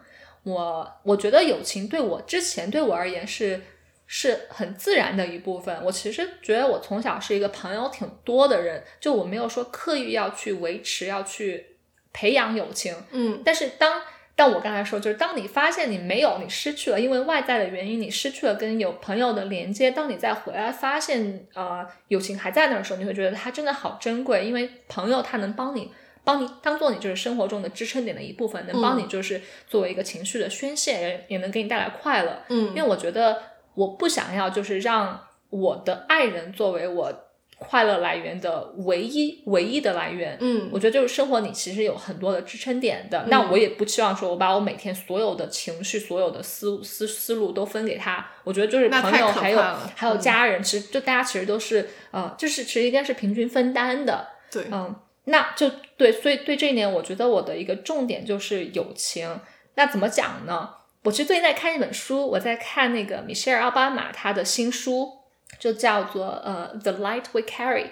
[0.44, 3.62] 我我觉得友情对我之前对我而言是
[4.08, 5.84] 是很自然的一部分。
[5.84, 11.68] 我其实觉得我从小是一个朋友挺多的人，就我没有说刻意要去维持要去。
[12.13, 14.02] 培养友情，嗯，但是当
[14.36, 19.91] 但我刚才说，就是当你发现你没有，你失去了，因为外在的原因，你失去了跟有朋友的连接。
[19.91, 25.91] 当你再回来发现，呃，友情还在那儿的时候，你会觉得它真的好珍贵，因为朋友他能帮你，
[26.24, 32.41] 帮你当做你就是生活中的支撑点的一部分，能帮你就是作为一个情绪的宣泄，也也能给你带来快乐。
[32.50, 33.41] 嗯，因为我觉得
[33.76, 37.31] 我不想要就是让我的爱人作为我。
[37.63, 43.26] 快乐来源的唯一唯一的来源，嗯，我觉得就是生活里其实有很多的支撑点的。
[43.28, 48.28] 那我也不期望说我把我每天所有的情绪、所有的思思思路都分给他。
[48.43, 49.62] 我觉得就是朋友还有
[49.95, 54.28] 还有家人，其实就大家其实都是呃，就是其实应该是平均分担的。
[54.52, 54.95] 对，嗯，
[55.26, 59.39] 那就对，所以对这一点，我觉得我的一个重点就是友情。
[59.76, 60.69] 那怎么讲呢？
[61.04, 65.21] 我其实最近在看一本书，我在看那个米歇尔奥巴马他的新书。
[65.62, 67.86] 就叫做呃，The Light We Carry，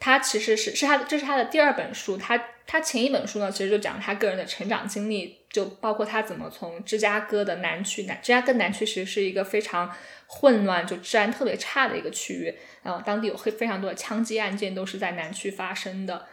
[0.00, 9.94] 他其实是是他的这是他的第二本书，他他前一本书呢，其实就讲他个人的成长经历，就包括他怎么从芝加哥的南区，南芝加哥南区其实是一个非常
[10.26, 16.26] 混乱，就治安特别差的一个区域，然后当地有非非常多的枪击案件都是在南区发生的，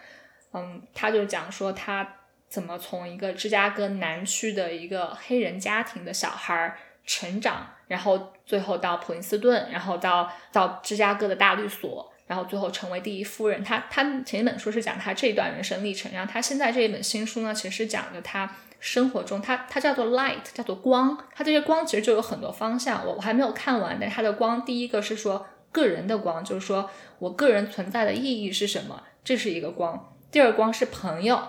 [0.53, 2.15] 嗯，他就讲说他
[2.47, 6.77] 怎么从一个芝加哥南区的一个黑人家庭的小孩儿
[7.09, 7.65] 成长。
[7.87, 13.63] 然后最后到普林斯顿，然后到到芝加哥的大律所，然后最后成为第一夫人。
[13.63, 18.47] 他他前一本书是讲他这一段人生历程，然后他现在这一本新书呢，其实讲的他
[18.79, 21.17] 生活中，他他叫做 light，叫做光。
[21.33, 23.97] 他这些光其实就有很多方向，我我还没有看完。
[23.99, 30.13] 但是他的光，第一个是说个人的光，就是说我个人存在的意义是什么，这是一个光。
[30.29, 31.41] 第二光是朋友，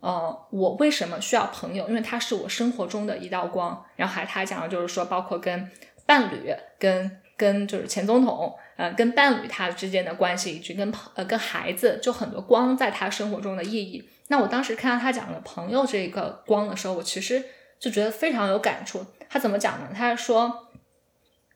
[0.00, 1.88] 呃，我为什么需要朋友？
[1.88, 3.84] 因为他是我生活中的一道光。
[3.96, 5.70] 然后还他讲的就是说，包括跟
[6.06, 14.08] 伴侣、跟跟就是前总统，呃，跟伴侣他之间的关系，以及跟朋呃跟孩子，就很多光在他生活中的意义。
[14.28, 17.44] 那我当时看到他讲的朋友这个光的时候，我其实
[17.78, 19.04] 就觉得非常有感触。
[19.28, 19.88] 他怎么讲呢？
[19.94, 20.68] 他说，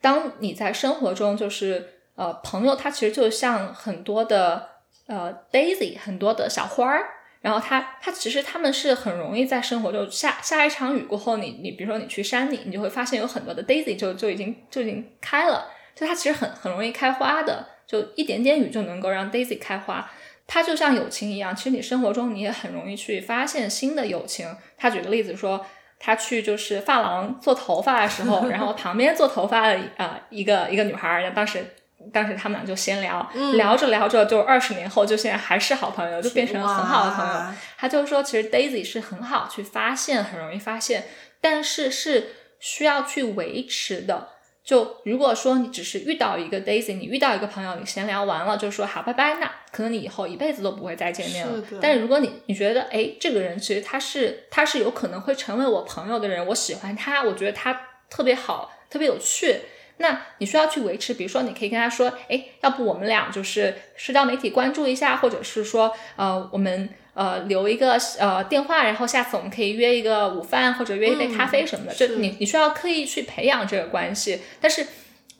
[0.00, 4.68] 当你在生活中，就是呃，朋友他其实就像很多的
[5.06, 7.06] 呃 daisy，很多的小花儿。
[7.44, 20.10] 然后他他其实他们是很容易在生活就下下一场雨过后，你你比如说你去山里，你就会发现有很多的 daisy 就就已经就已经开了，就它其实很很容易开花的，就一点点雨就能够让 daisy 开花。
[20.46, 24.48] 它就像友情一样，其实你生活中你也很容易去发现新的友情。
[24.78, 25.66] 他举个例子说，
[25.98, 31.62] 他去就是发廊做头发的时候， 然后旁边做头发的啊一个一个女孩儿，当时。
[32.12, 37.54] 当时他们俩就闲聊，聊着聊着，就二十年后，就现在还是好朋友，就变成了很好的朋友。
[37.76, 41.04] 他就说，其实 Daisy 是很好去发现，很容易发现，
[41.40, 44.28] 但是是需要去维持的。
[44.64, 51.62] 就如果说你只是遇到一个 Daisy，你遇到一个朋友，你闲聊完了就说好拜拜，那可能你以后一辈子都不会再见面了。
[51.82, 59.60] 但是如果你你觉得，哎，这个人其实他是他是有可能会成为我朋友的人，我喜欢他，我觉得他特别好，特别有趣。
[59.98, 71.94] 那你需要去维持，比如说，你可以跟他说，哎，要不我们俩就是社交媒体关注一下，或者是说，呃，我们呃留一个呃电话，然后下次我们可以约一个午饭或者约一杯咖啡什么的。
[71.94, 74.86] 就你你需要刻意去培养这个关系，但是。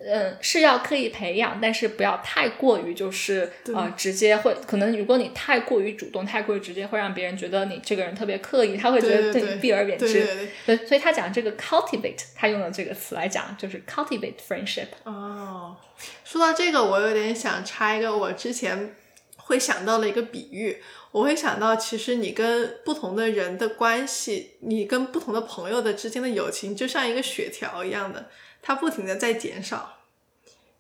[0.07, 10.51] 嗯，是要刻意培养，但是不要太过于就是呃直接会可能如果你太过于主动、太过于直接，会让别人觉得你这个人特别刻意，他会觉得对你避而远之。
[10.67, 14.88] 对，所以他讲这个 cultivate，他用了这个词来讲，就是 cultivate friendship。
[15.05, 15.77] 哦，
[16.25, 18.95] 说到这个，我有点想插一个我之前
[19.37, 28.29] 会想到的一个比喻，我会想到其实你跟不同的人的关系，你跟不同的朋友的之间的友情，就像一个血条一样的。
[28.67, 29.93] 它不停的在减少，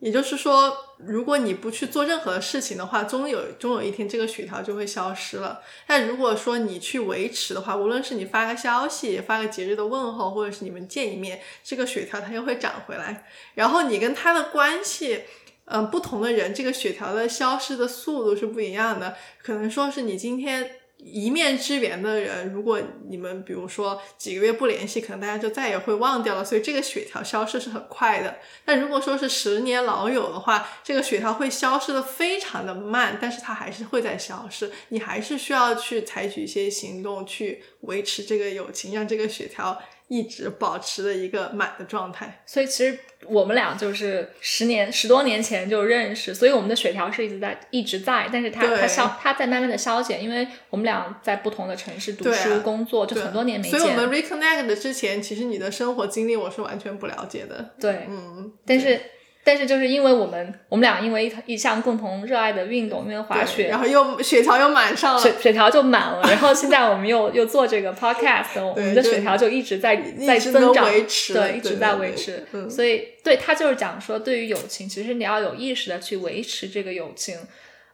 [0.00, 5.62] 也就是说，如果你不去做任何事情的话，终有终有一天这个血条就会消失了。
[5.86, 13.26] 但如果说你去维持的话，无论是你发个消息、发个节日的问候，或者是你们见一面，这个血条它又会长回来。
[13.54, 15.22] 然后你跟他的关系，
[15.64, 19.16] 嗯，不同的人，这个血条的消失的速度是不一样的。
[19.42, 20.70] 可能说是你今天。
[21.04, 28.38] 一面之缘的人，如果你们比如说几个月不联系，可能大家就再也会忘掉了，所以这个血条消失是很快的。
[28.64, 39.80] 但如果说是十年老友的话，这个血条会消失的非常的慢，但是它还是会在消失，你还是需要去采取一些行动去维持这个友情，让这个血条。
[40.08, 53.80] 一直保持的一个满的状态，所以其实我们俩就是十年十多年前就认识，所以我们的血条是一直在一直在，但是它它消它在慢慢的消减，因为我们俩在不同的城市读书工作，就很多年没见。
[53.80, 57.74] 所以我们 reconnect 之前，其实你的生活经历我是完全不了解的。
[57.80, 59.00] 对，嗯，但是。
[59.44, 66.22] 但是就是因为我们我们俩因为一一项共同热爱的运动，因为滑雪，然后又血条又满上了，血血条就满了。
[66.22, 72.46] 然后现在我们又又做这个 podcast， 我们的血条就一直在在增长，对，一直在维持。
[72.70, 77.36] 所以对他就是讲说，对于友情，其实你要有意识的去维持这个友情，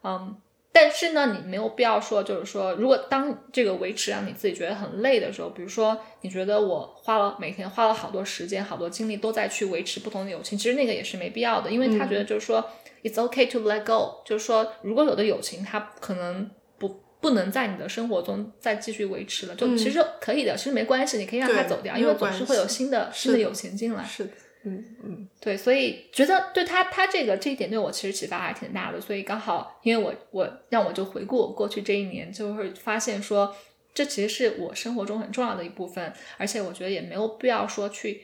[0.05, 0.37] 嗯。
[0.73, 12.65] 但是呢，你没有必要说，就是说，如果当这个维持让你自己觉得很累的时候，比如说你觉得我花了每天花了好多时间、好多精力都在去维持不同的友情，其实那个也是没必要的，因为他觉得就是说
[13.03, 24.05] ，it's okay to let go，就是说，如果有的友情它可能不不能在你的生活中再继续维持了，就其实可以的，其实没关系，你可以让它走掉，因为总是会有新的新的友情进来。
[24.05, 24.31] 是的。
[24.63, 33.57] 嗯嗯，对，所以觉得对他他这个这一点对我其实启发还挺大的，所以刚好因为我我让我就回顾我过去这一年，就会发现说
[33.95, 38.21] 这其实是我生活中很重要的一部分，而且我觉得也没有必要说去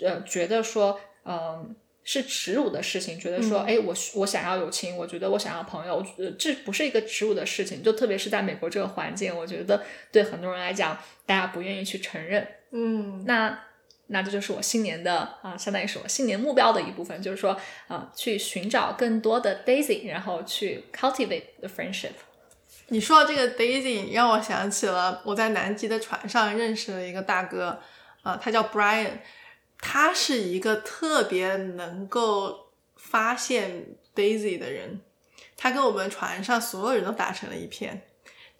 [0.00, 13.58] 呃觉得说嗯是耻辱的事情，觉得说哎我我想要友情，我觉得我想要朋友，呃这不是一个耻辱的事情，就特别是在美国这个环境，我觉得对很多人来讲，大家不愿意去承认，嗯，那。
[14.08, 22.12] 那这就是我新年的啊，相当于是我新年目标的一部分，就是说啊，去寻找更多的 Daisy，然后去 cultivate the friendship。
[22.88, 27.80] 你说到这个 Daisy，让我想起了我在南极的船上认识了一个大哥，
[28.22, 29.20] 啊，他叫 Brian，
[29.78, 35.00] 他是一个特别能够发现 Daisy 的人，
[35.56, 38.02] 他跟我们船上所有人都打成了一片，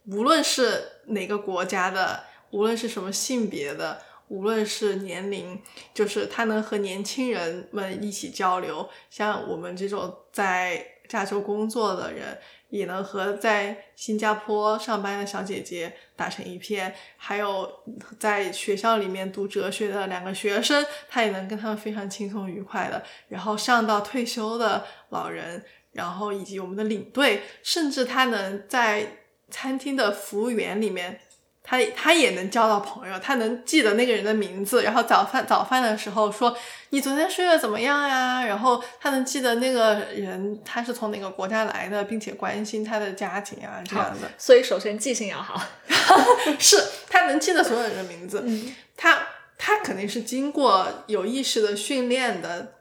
[0.06, 4.00] 无论是哪个国家的，无论是什么性别的。
[4.28, 5.60] 无论是年龄，
[5.92, 12.38] 就是他能和年轻人们一起交流，像我们这种在加州工作的人，
[12.70, 17.70] 也能和在新加坡上班的小姐姐打成一片，还有
[18.18, 25.62] 在学校里面读哲学的两个学生，他也能跟他们非常轻松愉快的，然后上到退休的老人，
[25.92, 29.18] 然后以及我们的领队，甚至他能在
[29.50, 31.20] 餐厅的服务员里面。
[31.66, 36.54] 他他也能交到朋友，他能记得那个人的名字，然后早饭早饭的时候说
[36.90, 38.44] 你昨天睡得怎么样呀？
[38.44, 44.30] 然后他能记得那个人他是从哪个国家来的，并且关心他的家庭啊这样的。
[44.36, 45.58] 所以首先记性要好，
[46.60, 46.76] 是
[47.08, 48.46] 他能记得所有人的名字，
[48.94, 52.72] 他他肯定是经过有意识的训练的。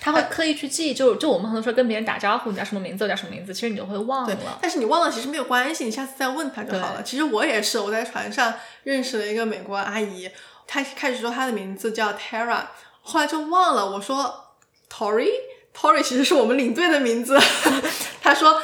[0.00, 4.36] 他会刻意去记，就就我们很多时候跟别人打招呼，你叫什么名字，我叫什么名字，其实你就会忘了。
[4.60, 7.02] 但是你忘了其实没有关系，你下次再问他就好了。
[7.02, 10.30] 其实我也是，我在船上认识了一个美国阿姨，
[10.66, 12.62] 她开始说她的名字叫 Tara，
[13.02, 13.90] 后来就忘了。
[13.90, 14.54] 我说
[14.92, 17.38] Tory，Tory 其实是我们领队的名字。
[18.22, 18.60] 她说。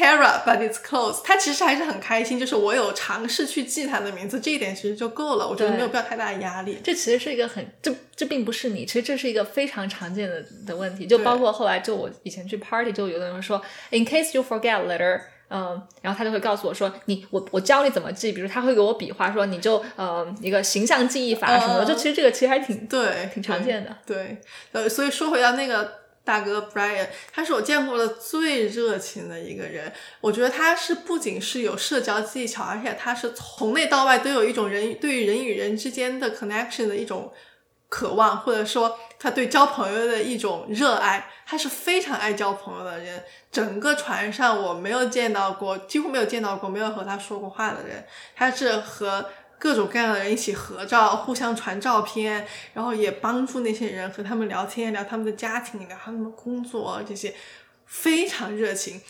[0.00, 1.20] Tara，but it's close。
[1.22, 5.46] 他其实还是很开心，就是我有尝试去记他的名字，这一点其实就够了。
[5.46, 6.78] 我觉得没有必要太大的压力。
[6.82, 11.06] 这其实是一个很，这这并不是你，其实这是一个非常常见的的问题。
[11.06, 15.20] 就包括后来，就我以前去 party，就有的人说，in case you forget later，
[15.50, 21.84] 嗯，然后他就会告诉我说，你我我教你怎么记，比如他会给我比划说，你就呃一个形象记忆法什么的。
[21.84, 23.94] 就其实这个其实还挺对，挺常见的。
[24.06, 24.38] 对，
[24.72, 25.99] 呃，所以说回到那个。
[26.30, 29.92] 大哥 Brian，他是我见过的最热情的一个人。
[30.20, 37.32] 我觉得他是不仅是有社交技巧，而且他是从内到外都有一种人对于人与人之间的 connection 的一种
[37.88, 41.28] 渴望，或者说他对交朋友的一种热爱。
[41.44, 43.24] 他是非常爱交朋友的人。
[43.50, 48.06] 整个船上我没有见到过，几乎没有见到过没有和他说过话的人。
[48.36, 49.26] 他是和。
[49.60, 52.44] 各种各样的人一起合照，互相传照片，
[52.74, 57.32] 然后也帮助那些人和他们聊天，聊他们的家庭，聊他们的工作，这些
[57.86, 59.00] 非常热情。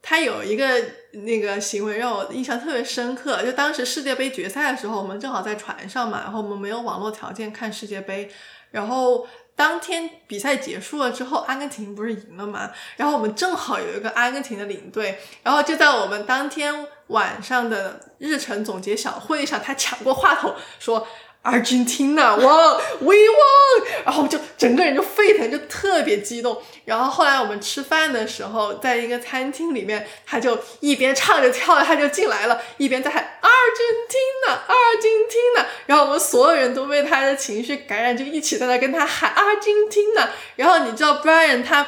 [0.00, 0.82] 他有一个
[1.12, 8.30] 那个行为让我印象特别深刻，就当时世界杯决赛的时候，我们正好在船上嘛，然后我们没有网络条件看世界杯，
[8.70, 9.26] 然后。
[9.56, 12.70] 当天比赛结束了之后，阿根廷不是赢了嘛？
[12.96, 21.06] 然后我们正好有一个阿根廷的领队，然后就在我们当天晚上的日程总结小会上，他抢过话筒说。
[21.42, 23.82] Argentina 哇，We won！
[24.04, 26.60] 然后就整个人就沸腾，就特别激动。
[26.84, 35.64] 然后后来我们吃饭的时候，在一个餐厅里面，他就一边唱着跳着，他就进来了，一边在喊 Argentina，Argentina。
[35.86, 40.28] 然后我们所有人都被他的情绪感染，就一起在那跟他喊 Argentina。
[40.56, 41.86] 然后你知道 Brian 他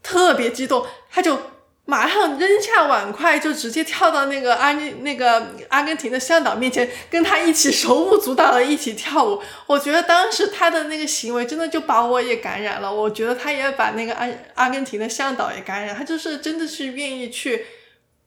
[0.00, 1.50] 特别激动，他就。
[1.92, 9.42] 马上扔下碗筷，就直接跳到那个阿那个阿根廷的向导面前，跟他一起手舞足蹈的一起跳舞。
[9.66, 12.90] 我觉得当时他的那个行为真的就把我也感染了。
[12.90, 15.94] 我觉得他也把那个阿阿根廷的向导也感染。
[15.94, 17.66] 他就是真的是愿意去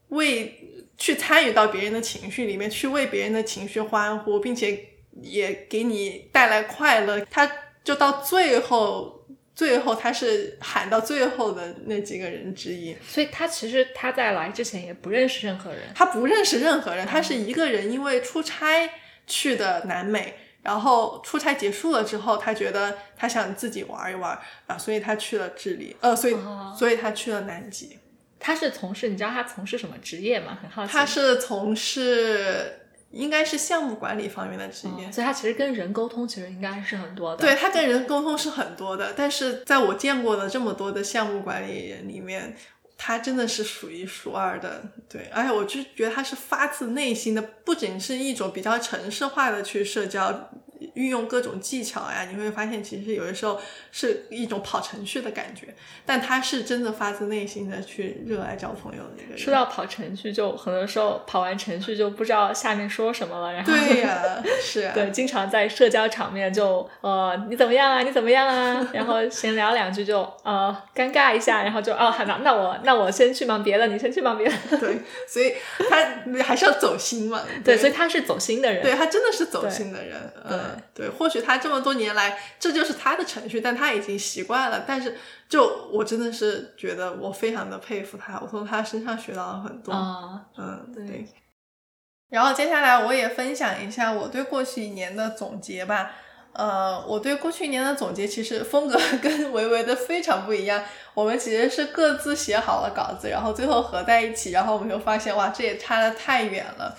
[0.09, 4.79] 为去参与到别人的情绪里面，去为别人的情绪欢呼，并且
[5.23, 7.19] 也给你带来快乐。
[7.31, 7.51] 他
[7.83, 9.24] 就到最后。
[9.55, 18.89] 最后，他是喊到最后的那几个人之一，所以他其实他在来之前也不认识任何人，他不认识任何人，他是一个人，因为出差
[19.25, 24.37] 去的南美，然后出差结束了之后，他觉得他想自己玩一玩
[24.67, 26.35] 啊，所以他去了智利，呃，所以
[26.77, 27.97] 所以他去了南极。
[28.37, 30.57] 他是从事，你知道他从事什么职业吗？
[30.61, 30.91] 很好奇。
[30.91, 32.81] 他是从事。
[33.15, 37.37] 应该是项目管理方面的职业，所以他其实跟人沟通其实应该是很多的。
[37.37, 42.55] 对他跟人沟通是很多的，但是在我见过的这么多的项目管理人里面，
[42.97, 44.83] 他真的是数一数二的。
[45.07, 50.51] 对，而且我就觉得他是发自内心的，不仅是一种比较城市化的去社交。
[50.93, 53.59] 运用各种技巧呀，你会发现其实有的时候
[53.91, 55.73] 是一种跑程序的感觉，
[56.05, 59.37] 但他是真的发自内心的去热爱交朋友的一个人。
[59.37, 74.77] 说到跑程序，就很多时候跑完程序就不知道下面说什么了，然后对呀， 是啊，对，经常在社交场面就呃你怎么样啊，你怎么样啊， 然后闲聊两句就呃尴尬一下， 然后就哦好那那我那我先去忙别的，你先去忙别的。
[74.77, 75.53] 对，所以
[75.89, 77.41] 他还是要走心嘛。
[77.63, 78.81] 对，所以他是走心的人。
[78.81, 80.19] 对他真的是走心的人。
[80.47, 80.57] 对。
[80.93, 84.83] 对，或许他这么多年来这就是他的程序，但他已经习惯了。
[84.87, 85.17] 但是，
[85.47, 89.93] 就我真的是觉得我非常的佩服他，我从他身上学到了很多。
[90.57, 91.27] 嗯，对。
[92.29, 96.11] 然后接下来我也分享一下我对过去一年的总结吧。
[96.53, 100.81] 呃，我对过去一年的总结其实风格 跟维维的非常不一样。
[101.13, 106.97] 我们其实是各自写好了稿子，然后最后合在一起，然后我们就发现哇，这也差的太远了。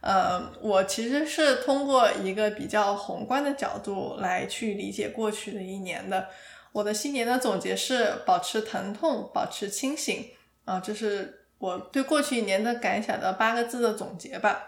[0.00, 6.28] 呃，我其实是通过一个比较宏观的角度来去理解过去的一年的。
[6.72, 10.30] 我的新年的总结是保持疼痛，保持清醒，
[10.64, 14.62] 啊，这是我对过去一年的感想的八个字的总结吧。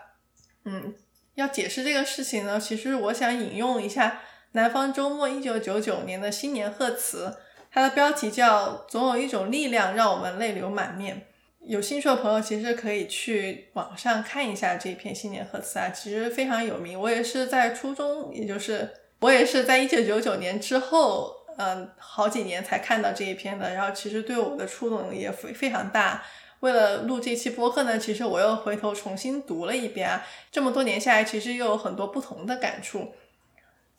[0.64, 0.95] 嗯，
[1.35, 4.22] 要解释这个事情呢，其实我想引用一下
[4.53, 7.37] 南方周末一九九九年的新年贺词，
[7.70, 11.26] 它的标题叫“总有一种力量让我们泪流满面”。
[11.66, 16.98] 有兴趣的朋友其实可以去网上看一下这一篇新年贺词啊，其实非常有名。
[16.98, 18.88] 我也是在初中，也就是
[19.20, 23.74] 我也是在一九九九年之后，嗯，好几年才看到这一篇的。
[23.74, 26.22] 然后其实对我的触动也非非常大。
[26.61, 30.26] 为了录这期播客呢，其实我又回头重新读了一遍啊。
[30.50, 33.12] 这么多年下来，其实又有很多不同的感触。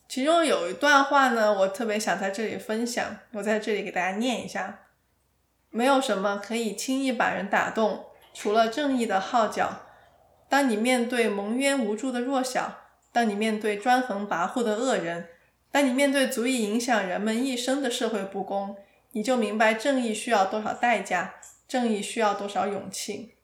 [0.08, 4.80] 其中有一段话呢，我特别想在这里分享，我在这里给大家念一下。
[5.72, 9.88] 没有什么可以轻易把人打动，除了正义的号角。
[10.48, 12.78] 当你面对蒙冤无助的弱小，
[13.14, 15.30] 当你面对专横跋扈的恶人，
[15.72, 18.76] 当你面对足以影响人们一生的社会不公，
[19.14, 21.36] 你就明白正义需要多少代价，
[21.70, 23.36] 正义需要多少勇气。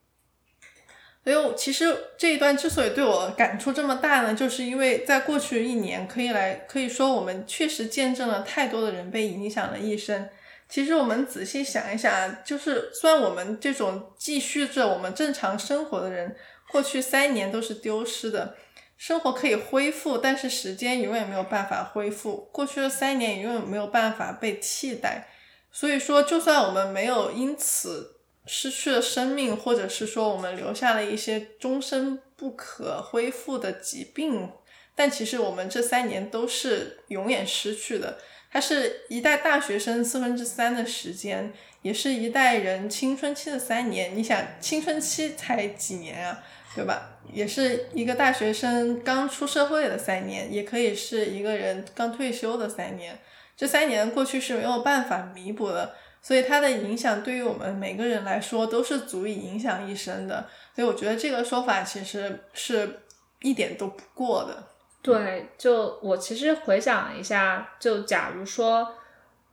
[1.23, 10.29] 所以，其实这一段之所以对我感触这么大呢，就是因为在过去一年，可以来可以说我们确实见证了太多的人被影响了一生。
[10.69, 16.35] 其实我们仔细想一想，就是虽然我们这种继续着我们正常生活的人，
[16.69, 18.55] 过去三年都是丢失的，
[18.97, 25.29] 生活可以恢复，但是时间永远没有办法恢复，过去的三年也永远没有办法被替代。
[25.71, 34.51] 所以说，就算我们没有因此失去了生命，或者是说我们留下了一些终身不可恢复的疾病，
[34.95, 38.17] 但其实我们这三年都是永远失去的。
[38.51, 44.15] 它是一代大学生四分之三的时间，也是一代人青春期的三年。
[44.15, 46.43] 你想，青春期才几年啊，
[46.73, 47.09] 对吧？
[47.31, 53.19] 也是一个大学生刚出社会的三年，也可以是一个人刚退休的三年。
[53.55, 60.47] 这三年过去是没有办法弥补的，所以它的影响对于我们每个人来说都是足以影响一生的。
[60.73, 63.01] 所以我觉得这个说法其实是
[63.41, 64.63] 一点都不过的。
[65.01, 68.93] 对，就我其实回想一下，就假如说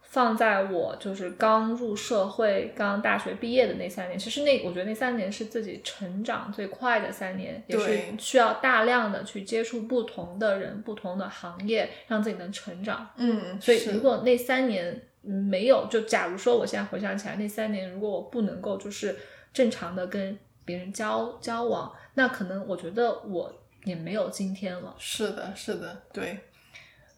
[0.01, 13.09] 放在我就是刚入社会、刚大学毕业的那三年，其实那我觉得那三年是自己成长最快的三年，也是需要大量的去接触不同的人、不同的行业，让自己能成长。
[13.17, 19.17] 嗯，所以如果那三年没有，就假如说我现在回想起来，那三年如果我不能够就是
[19.53, 23.61] 正常的跟别人交交往，那可能我觉得我。
[23.85, 24.95] 也没有今天了。
[24.99, 26.39] 是的，是的，对。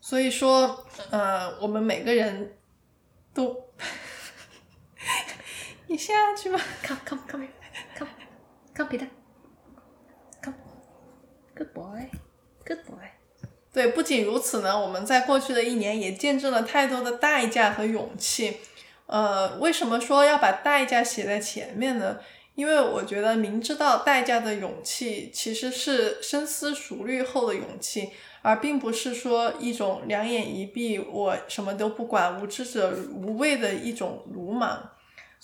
[0.01, 2.57] 所以说，呃，我们每个人
[3.35, 3.57] 都，
[5.89, 6.61] 你下去吧。
[6.87, 7.49] Come, come, come,
[7.97, 8.11] come,
[8.77, 8.89] come,
[10.43, 10.49] Peter，come，good
[11.73, 13.11] boy，good boy。
[13.73, 18.59] 对，不仅如此呢，我们在过去的一年也见证了太多的代价和勇气。
[19.07, 22.19] 呃，为什么说要把代价写在前面呢？
[22.57, 28.11] 因为我觉得明知道代价的勇气，其实是深思熟虑后的勇气，
[28.43, 34.91] 而并不是说一种两眼一闭，我什么都不管，无知者无畏的一种鲁莽。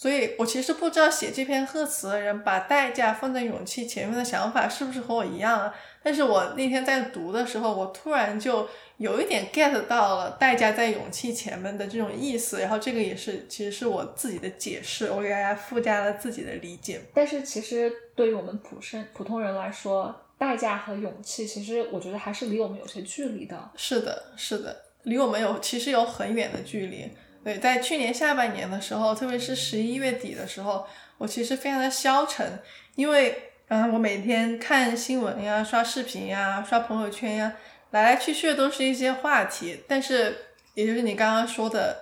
[0.03, 5.73] 所以我其实不知道写这篇贺词的人把代价放在勇气前面的想法是不是和我一样啊？
[6.03, 17.01] 但是我那天在读的时候，我突然就有一点 get 到了代价在勇气前面的这种意思，然后这个也是其实是我自己的解释，我给大家附加了自己的理解。
[17.15, 23.71] 但是其实对于我们普生普通人来说，代价和勇气其实我觉得还是离我们有些距离的。
[23.77, 27.09] 是的，是的，离我们有其实有很远的距离。
[27.45, 30.87] 对，在去年下半年的时候，特别是十一月底的时候，
[31.19, 32.59] 我其实非常的消沉，
[32.97, 33.49] 因为。
[33.69, 37.51] 嗯，我每天看新闻呀，刷视频呀，刷朋友圈呀，
[37.93, 39.83] 来来去去都是一些话题。
[39.89, 40.37] 但是，
[40.75, 41.97] 也就是你刚刚说的，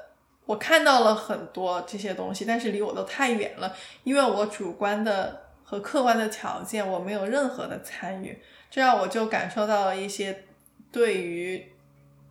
[0.46, 3.72] 我看到了很多这些东西，但是离我都太远了，
[4.02, 8.36] 因为我主观的和客观的条件我没有任何的参与，
[8.68, 10.46] 这样我就感受到了一些
[10.90, 11.64] 对于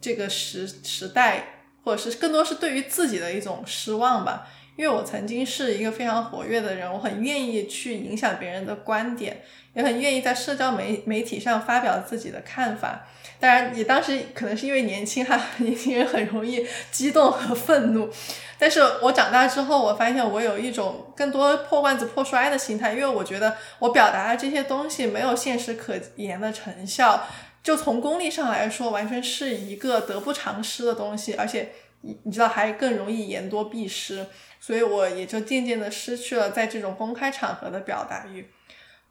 [0.01, 4.47] 这个时时代，或者是更多是对于自己的一种失望吧。
[4.75, 9.41] 因为我曾经是一个非常活跃的人，我很愿意去影响别人的观点，
[9.73, 13.05] 也很愿意在社交媒媒体上发表自己的看法。
[13.41, 18.09] 当然，也当时可能是因为年轻哈， 年轻人很容易激动和愤怒。
[18.57, 27.27] 但是我长大之后，我发现我有一种更多破罐子破摔的心态，因为我觉得我表达的这些东西没有现实可言的成效，
[27.61, 34.25] 就从功利上来说，完全是一个得不偿失的东西，而且你你知道还更容易言多必失。
[34.59, 38.49] 所以我也就渐渐的失去了在这种公开场合的表达欲。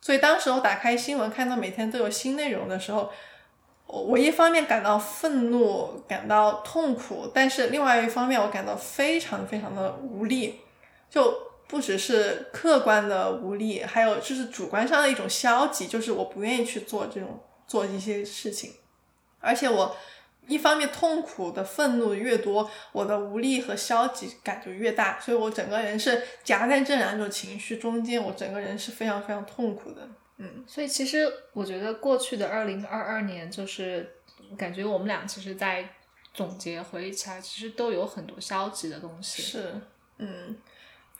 [0.01, 3.11] 所以当时我打开新闻，看到每天都有新内容的时候，
[3.87, 10.61] 我我一方面感到愤怒，感到痛苦，但是另外一方面我感到非常非常的无力。
[11.11, 11.35] 就
[11.67, 18.73] 不只是客观的无力，还有就是主观上的一种消极，就是我不愿意去做这种做一些事情，
[19.39, 19.97] 而且我
[20.49, 30.09] 一方面痛苦的愤怒越多，我的无力和消极感就越大，所以我整个人是夹在这两种情绪中间，我整个人是非常非常痛苦的。
[30.39, 34.15] 嗯，所以其实我觉得过去的二零二二年，就是
[34.57, 35.87] 感觉我们俩其实，在
[36.33, 39.43] 总结回忆起来，其实都有很多消极的东西。
[39.43, 39.75] 是，
[40.19, 40.57] 嗯，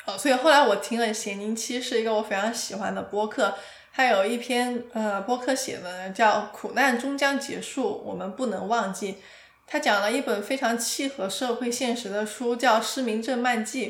[0.05, 3.53] 好，所以后来我听了《咸宁七》，是一个我非常喜欢的播客，
[3.99, 9.15] 他有一篇呃播客写的叫《苦难终将结束，我们不能忘记》，
[9.67, 13.87] 他讲了一本非常契合社会现实的书，叫《失明症漫记》。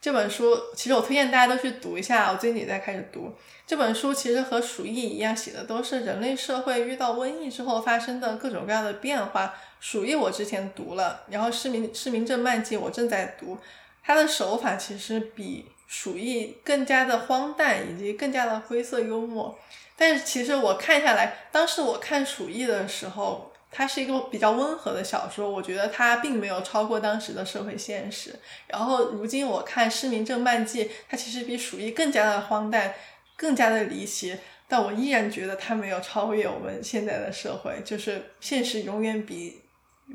[0.00, 3.34] 这本书其实我推荐大家都去读一下，我最近也在开始读。
[3.66, 9.46] 这本书其实和《鼠疫》一样，写的都是人类社会遇到瘟疫之后发生的各种各样的变化。
[9.80, 13.58] 《鼠疫》我之前读了，然后《失明失明症漫记》我正在读。
[14.04, 19.58] 它的手法其实比《鼠疫》更加的荒诞，以及更加的灰色幽默。
[19.96, 23.52] 但是其实我看下来，当时我看《鼠疫》的时候。
[23.70, 28.34] 它是一个比较温和的小说，我觉得它并没有超过当时的社会现实。
[28.66, 32.94] 然后如今我看《失明症漫记》，它其实比《鼠疫》更加的荒诞，
[33.36, 34.34] 更加的离奇，
[34.66, 37.82] 但我依然觉得它没有超越我们现在的社会。
[37.84, 39.60] 就是现实永远比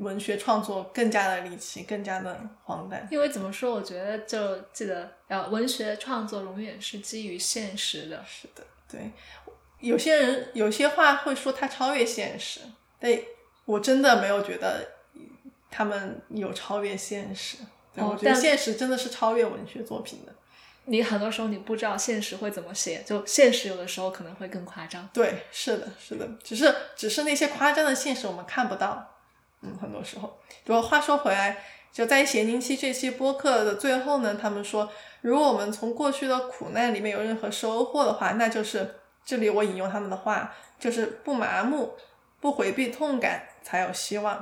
[0.00, 3.06] 文学创作更加的离奇，更加的荒诞。
[3.10, 8.24] 因为怎么说，我觉得就记得，呃，文学创作永远是基于现实的。
[8.26, 9.10] 是的，对。
[9.80, 12.60] 有些人有些话会说它超越现实，
[12.98, 13.10] 但。
[13.66, 14.86] 我真的没有觉得
[15.70, 17.56] 他们有超越现实，
[17.94, 20.32] 我觉得现实真的是超越文学作品的。
[20.84, 25.08] 你很多时候你不知道现实会怎么写，就现实有的时候可能会更夸张。
[25.14, 29.13] 对，是的，是的，只是只是那些夸张的现实我们看不到。
[29.64, 30.38] 嗯，很多时候。
[30.64, 31.56] 不过话说回来，
[31.90, 34.88] 就在咸宁期这期播客的最后呢，他们说，
[35.22, 41.96] 如果我们从过去的苦难里面有任何收获的话，那就是这里我引用他们的话，就是不麻木。
[42.40, 44.34] 不回避痛感才有希望。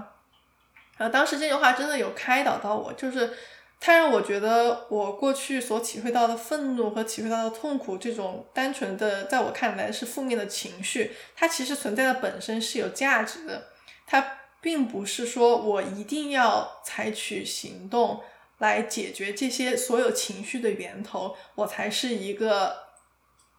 [0.97, 3.33] 然后当时这句话真的有开导到我，就是
[3.79, 13.69] 它让我觉得我过去所体会到的愤怒和体会到的痛苦，这种单纯的在我看来是负面的情绪，它其实存在的本身是有价值的。
[14.05, 14.21] 它
[14.63, 18.23] 并不是说我一定要采取行动
[18.59, 22.85] 来解决这些所有情绪的源头，我才是一个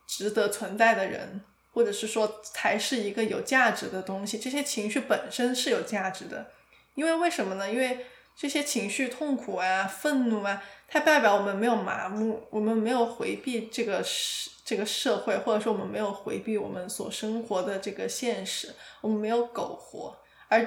[0.07, 1.43] 值得存在的人。
[1.75, 4.37] 或者是说，才是一个有价值的东西。
[4.37, 6.51] 这些情绪本身是有价值的，
[6.93, 7.67] 因为为什么呢？
[7.67, 20.15] 因为这些情绪，痛苦啊、愤怒啊，它代表我们没有麻木，我们没有回避这个社这个社会，或者说我们没有回避我们所生活的这个现实，我们没有苟活。
[20.49, 20.63] 而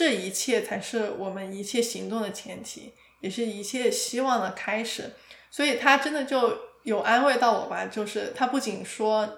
[0.00, 5.10] 这一切才是我们一切行动的前提，也是一切希望的开始。
[5.50, 9.28] 所以，他真的就有安慰到我吧，就是他不仅说。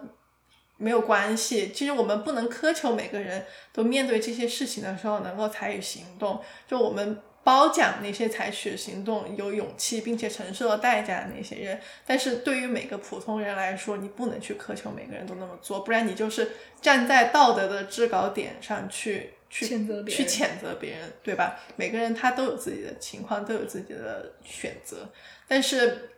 [0.78, 6.42] 没有关系，其实我们不能苛求每个人都面对这些事情的时候能够采取行动。
[6.66, 16.50] 就我们褒奖那些采取行动、有勇气并且承受了代价的那些人，但是对于每个普通人来说，你不能去苛求每个人都那么做，不然你就是
[16.80, 21.60] 站在道德的制高点上去去谴责去谴责别人，对吧？
[21.76, 25.08] 每个人他都有自己的情况，都有自己的选择，
[25.46, 26.08] 但是。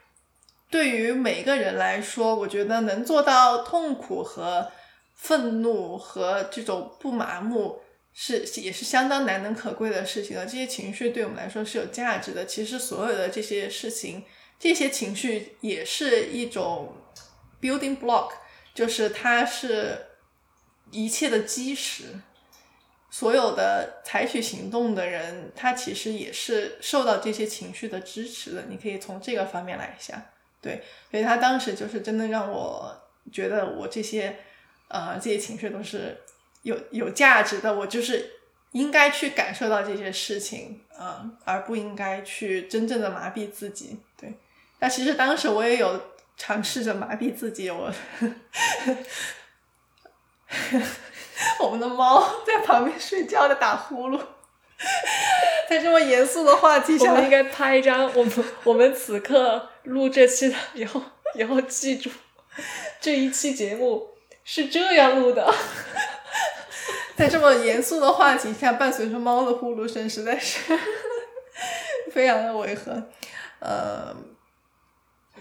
[0.71, 4.73] 对于每一个人来说，我觉得能做到痛苦和
[5.15, 7.81] 愤怒和这种不麻木，
[8.13, 10.45] 是也是相当难能可贵的事情了。
[10.45, 12.45] 这些情绪对我们来说是有价值的。
[12.45, 14.25] 其实所有的这些事情，
[14.59, 16.93] 这些情绪也是一种
[17.61, 18.33] building block，
[18.75, 19.97] 就是它是
[20.91, 22.07] 一切的基石。
[23.15, 28.65] 所有的采取行动的人，他其实也是受到这些情绪的支持的。
[28.69, 30.21] 你可以从这个方面来想。
[30.61, 32.93] 对，所以他当时就是真的让我
[33.31, 34.37] 觉得我这些，
[34.89, 36.23] 呃，这些情绪都是
[36.63, 38.33] 有有价值的，我就是
[38.73, 44.01] 应该去感受到这些事情，嗯，而不应该去真正的麻痹自己。
[44.17, 44.35] 对，
[44.81, 46.03] 那其实当时我也有
[46.37, 47.93] 尝试着麻痹自己，我，
[51.61, 54.21] 我们的猫在旁边睡觉的打呼噜。
[55.69, 61.03] 在这么严肃的话题上，我们应该拍一张我们我们此刻录这期的以后
[61.35, 62.11] 以后记住，
[63.01, 64.11] 这一期节目
[64.45, 65.53] 是这样录的。
[67.17, 70.59] 在这么严肃的话题下，伴随着猫的呼噜声，实在是
[72.13, 73.03] 非常的违和。
[73.61, 74.15] 呃，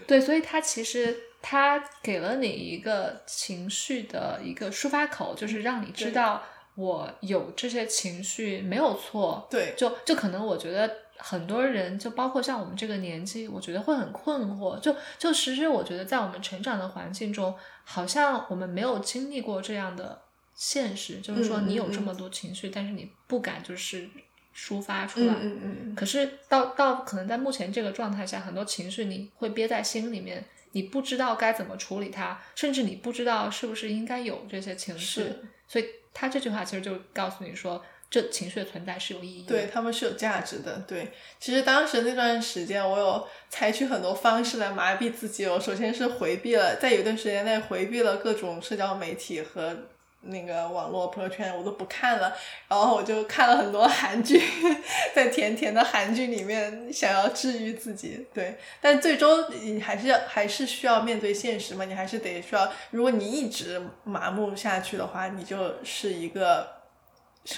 [0.06, 1.14] 对，所以它其实
[1.46, 6.42] 它给了你一个情绪的一个抒发口，就是让你知道。
[6.76, 14.76] 我有这些情绪没有错，对，就就可能我觉得很多人，就包括像我们这个年纪，我觉得会很困惑。
[14.80, 20.20] 就就其实我觉得在我们成长的环境中，好像我们没有经历过这样的
[20.56, 24.10] 现实，就是说你有这么多情绪，但是你不敢就是
[24.52, 25.32] 抒发出来。
[25.34, 35.24] 嗯嗯嗯嗯，可是到到可能在目前这个状态下，很多情绪你会憋在心里面，你不知道该怎么处理它，甚至你不知道是不是应该有这些情绪。
[35.68, 39.48] 所以他这句话其实就告诉你说，这情绪的存在是有意义的。
[39.48, 40.78] 对他们是有价值的。
[40.86, 45.46] 对，其实当时那段时间，我有采取很多方式来麻痹自己。
[45.46, 49.76] 我首先是回避了，在有一段时间内回避了各种社交媒体和
[50.26, 52.34] 那个网络朋友圈，我都不看了。
[52.68, 54.40] 然后我就看了很多韩剧，
[55.14, 58.26] 在甜甜的韩剧里面想要治愈自己。
[58.32, 62.72] 对，但最终你还是要还是需要面对现实嘛，你还是得需要。
[62.90, 66.82] 如果你一直麻木下去的话，你就是一个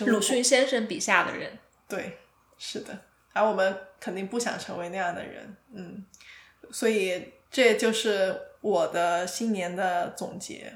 [0.00, 1.58] 鲁迅先生笔下的人。
[1.88, 2.18] 对，
[2.58, 2.98] 是的，
[3.32, 6.04] 而我们肯定不想成为那样的人，嗯，
[6.72, 10.72] 所以这就是我的新年的总结。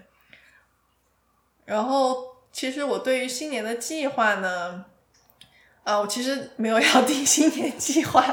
[1.71, 4.85] 然后，其实我对于新年的计划呢，
[5.85, 8.25] 啊，我其实没有要定新年计划，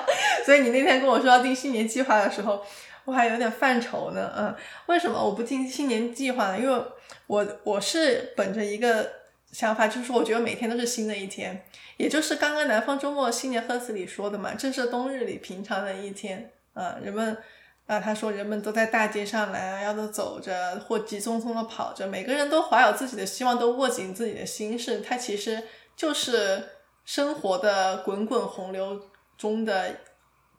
[0.43, 2.65] 所以你那天跟我说要定新年计划的时候，
[3.05, 4.55] 我还有点犯愁呢，嗯，
[4.87, 6.59] 为什么我不定新年计划呢？
[6.59, 6.83] 因为
[7.27, 9.07] 我我是本着一个
[9.51, 11.63] 想法，就是我觉得每天都是新的一天，
[11.97, 17.37] 也就是刚刚南方周末新年贺词里说的嘛，这是冬日里平常的一天，啊，人们。
[17.87, 24.99] 啊，他说人们都在大街上来啊，要的走着或急匆匆的跑着，每个人都怀有自己的希望，都握紧自己的心事。
[24.99, 25.63] 它其实
[25.95, 26.61] 就是
[27.05, 29.01] 生活的滚滚洪流
[29.37, 29.95] 中的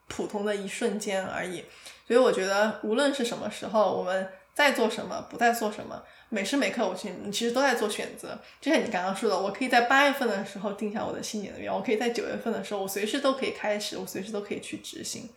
[0.07, 1.63] 普通的一瞬间而已。
[2.07, 8.35] 所以我觉得，无论是什么时候，我们在做什么，不在做什么，每时每刻，我其实你其实都在做选择。
[8.59, 15.29] 就像你刚刚说的，我可以在八月份的时候定下我的新年的愿望，我可以在九月份的时候，我随时都可以开始，我随时都可以去执行。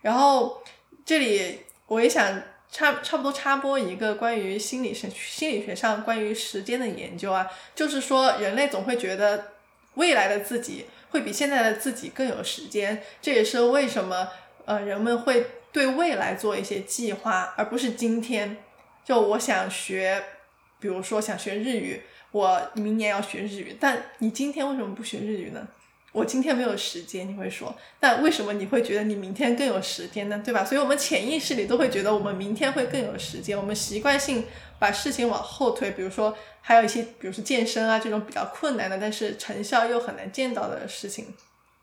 [0.00, 0.60] 然后。
[1.04, 9.52] 这里我也想差差不多插播一个关于心理学心理学上关于时间的研究啊，就是说人类总会觉得
[9.94, 14.28] 未来的自己会比现在的自己更有时间，这也是为什么
[14.66, 18.58] 呃人们会对未来做一些计划，而不是今天。
[19.04, 20.22] 就我想学，
[20.78, 25.66] 比如说想学日语，我明年要学日语，但你今天为什么不学日语呢？
[26.18, 30.42] 我今天没有时间，你会说，但为什么你会觉得你明天更有时间呢？
[30.44, 30.64] 对吧？
[30.64, 33.56] 所以，我们潜意识里都会觉得我们明天会更有时间。
[33.56, 34.44] 我们习惯性
[34.80, 41.26] 把事情往后推，比如说还有一些，比如说健身啊这种比较困难的，但是成效又很难见到的事情。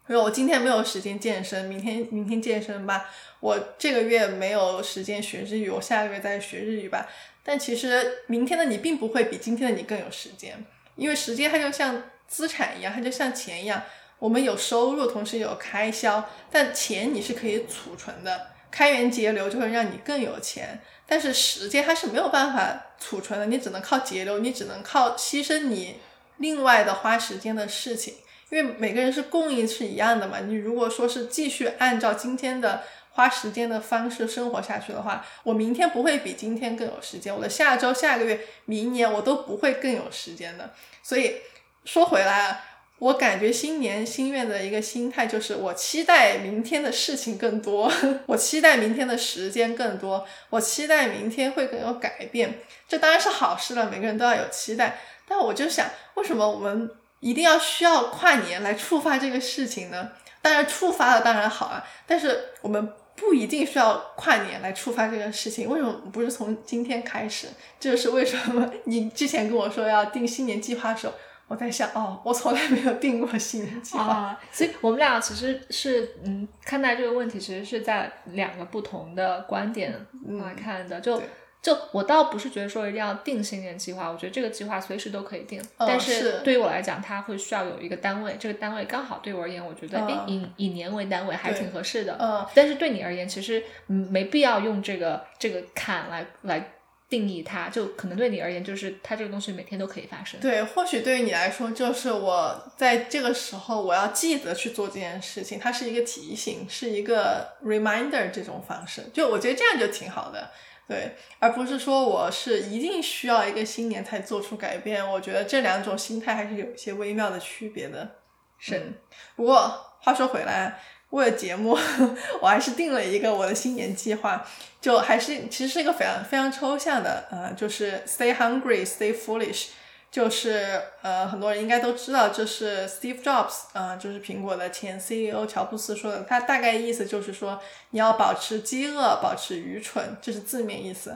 [0.08, 3.10] 如我今天没有时间健身，明天明天健身吧。
[3.40, 7.08] 我这个月没有时间学日语，我下个月再学日语吧。
[7.44, 10.64] 但其实明天的你并不会比今天的你更有时间，
[10.96, 13.82] 因为时间它就像资产一样，它就像钱一样。
[14.18, 20.82] 我们有收入，同时有开销，但钱你是可以储存的，开源节流就会让你更有钱。
[21.06, 26.00] 但是时间它是没有办法储存的，你只能靠节流，你只能靠牺牲你
[26.38, 28.16] 另外的花时间的事情，
[28.50, 30.40] 因为每个人是供应是一样的嘛。
[30.40, 40.74] 你如果说是继续按照今天的花时间的方式生活下去的话，我明天不会比今天更有时间，我的下周、下个月、明年我都不会更有时间的。
[41.04, 41.36] 所以
[41.84, 42.62] 说回来。
[42.98, 47.92] 我感觉新年心愿的一个心态就是，我期待明天的事情更多，
[48.26, 52.60] 我期待明天的时间更多，我期待明天会更有改变。
[52.88, 54.98] 这当然是好事了，每个人都要有期待。
[55.28, 56.90] 但我就想，为什么我们
[57.20, 60.12] 一定要需要跨年来触发这个事情呢？
[60.42, 65.68] 当然触发了当然好啊，但是我们不一定需要跨年来触发这个事情。
[65.68, 67.48] 为什么不是从今天开始？
[67.78, 71.14] 这就是为什么你之前跟我说要定新年计划的时候。
[71.48, 79.94] 我在想哦，我从来没有定过新年计划，啊，所以我们俩其实是嗯看待这个问题，其实是在两个不同的观点
[80.40, 81.00] 来看的。
[81.00, 81.22] 就
[81.62, 92.18] 就我倒不是觉得说一定要定新年计划，我觉得这个计划随时都可以定，但是对于我来讲，它会需要有一个单位，这个单位刚好对我而言，我觉得诶以以年为单位还挺合适的。
[92.20, 96.72] 嗯，但是对你而言，其实嗯没必要用这个这个坎来来。
[97.16, 100.38] 定义它，就可能对你而言，就是它这个东西每天都可以发生。
[100.42, 109.10] 对，或许对于你来说，就是我在这个时候我要记得去做这件事情，它是一个提醒，是一个 reminder 这种方式。
[109.14, 110.52] 就我觉得这样就挺好的，
[110.90, 115.10] 对，而不是说我是一定需要一个新年才做出改变。
[115.10, 118.18] 我觉得这两种心态还是有一些微妙的区别的。
[118.60, 118.94] 是，
[119.38, 120.78] 不过话说回来。
[121.16, 121.78] 为了节目，
[122.42, 124.46] 我还是定了一个我的新年计划，
[124.82, 129.68] 就还是其实是一个非常非常抽象的，呃，就是 stay hungry, stay foolish，
[130.12, 136.24] 就是呃，很多人应该都知道，这是 Steve Jobs，呃，就是苹果的前 CEO 乔布斯说的。
[136.24, 137.62] 他大概意思就是说，
[137.92, 141.16] 你要保持饥饿，保持愚蠢，这是字面意思。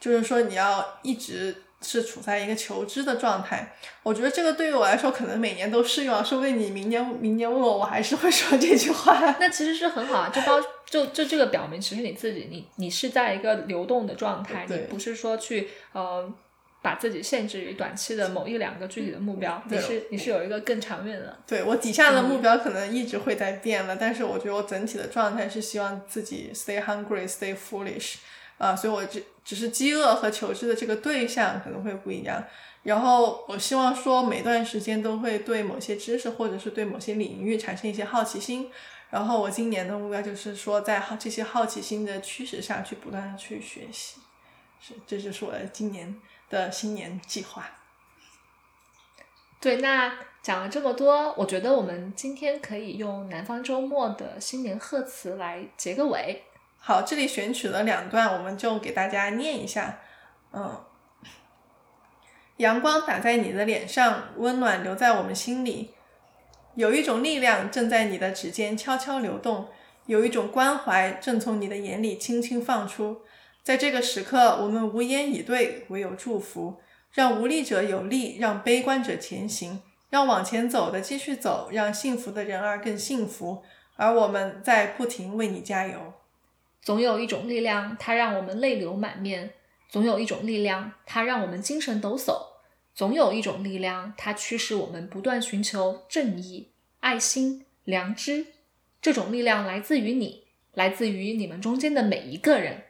[0.00, 3.74] 就是说，你要一直是处在一个求知的状态。
[4.02, 6.24] 我觉得这个对于我来说，可能每年都适用。
[6.24, 9.18] 说不定你明年明年问我，我还是会说这句话。
[9.40, 16.32] 那其实是很好啊，就包就就这个表明，其实你自己，你你是在一个流动的状态，你不是说去呃。
[16.80, 21.36] 把自己限制于短期的某一两个具体的目标，你是你是有一个更长远的。
[21.44, 28.18] 对我底下的目标可能一直会在变的，但是我觉得我整体的状态是希望自己 stay hungry, stay foolish，
[28.58, 32.44] 啊，所以我只只是饥饿和求知的这个对象可能会不一样。
[32.82, 38.70] 然后我希望说每段时间都会对某些知识或者是对某些领域产生一些好奇心。
[39.10, 44.20] 然后我今年的目标就是说在好这些好奇心的驱使下去不断的去学习，
[44.80, 46.20] 是这就是我的今年。
[46.50, 47.68] 的新年计划。
[49.60, 56.44] 对，那讲了这么多，我觉得我们今天可以用南方周末的新年贺词来结个尾。
[56.78, 59.98] 好，这里选取了两段，我们就给大家念一下。
[60.52, 60.84] 嗯，
[62.56, 65.94] 阳光打在你的脸上，温暖留在我们心里。
[66.74, 69.68] 有一种力量正在你的指尖悄悄流动，
[70.06, 73.22] 有一种关怀正从你的眼里轻轻放出。
[73.62, 76.80] 在这个时刻，我们无言以对，唯有祝福，
[77.12, 83.62] 让无力者有力，让悲观者前行，让往前走的继续走，让幸福的人儿更幸福，
[83.96, 86.14] 而我们在不停为你加油。
[86.82, 89.48] 总有一种力量，它让我们泪流满面；
[89.88, 92.34] 总有一种力量，它让我们精神抖擞；
[92.94, 96.70] 总有一种力量，它驱使我们不断寻求正义、
[97.00, 98.46] 爱心、良知。
[99.00, 102.82] 这种力量来自于你，来自于你们中间的每一个人。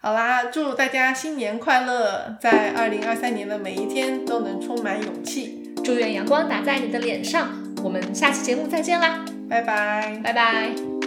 [0.00, 5.72] 好啦，祝大家新年快乐，在二零二三年的每一天都能充满勇气。
[5.82, 7.50] 祝愿阳光打在你的脸上，
[7.82, 10.97] 我们下期节目再见啦，拜拜，拜拜。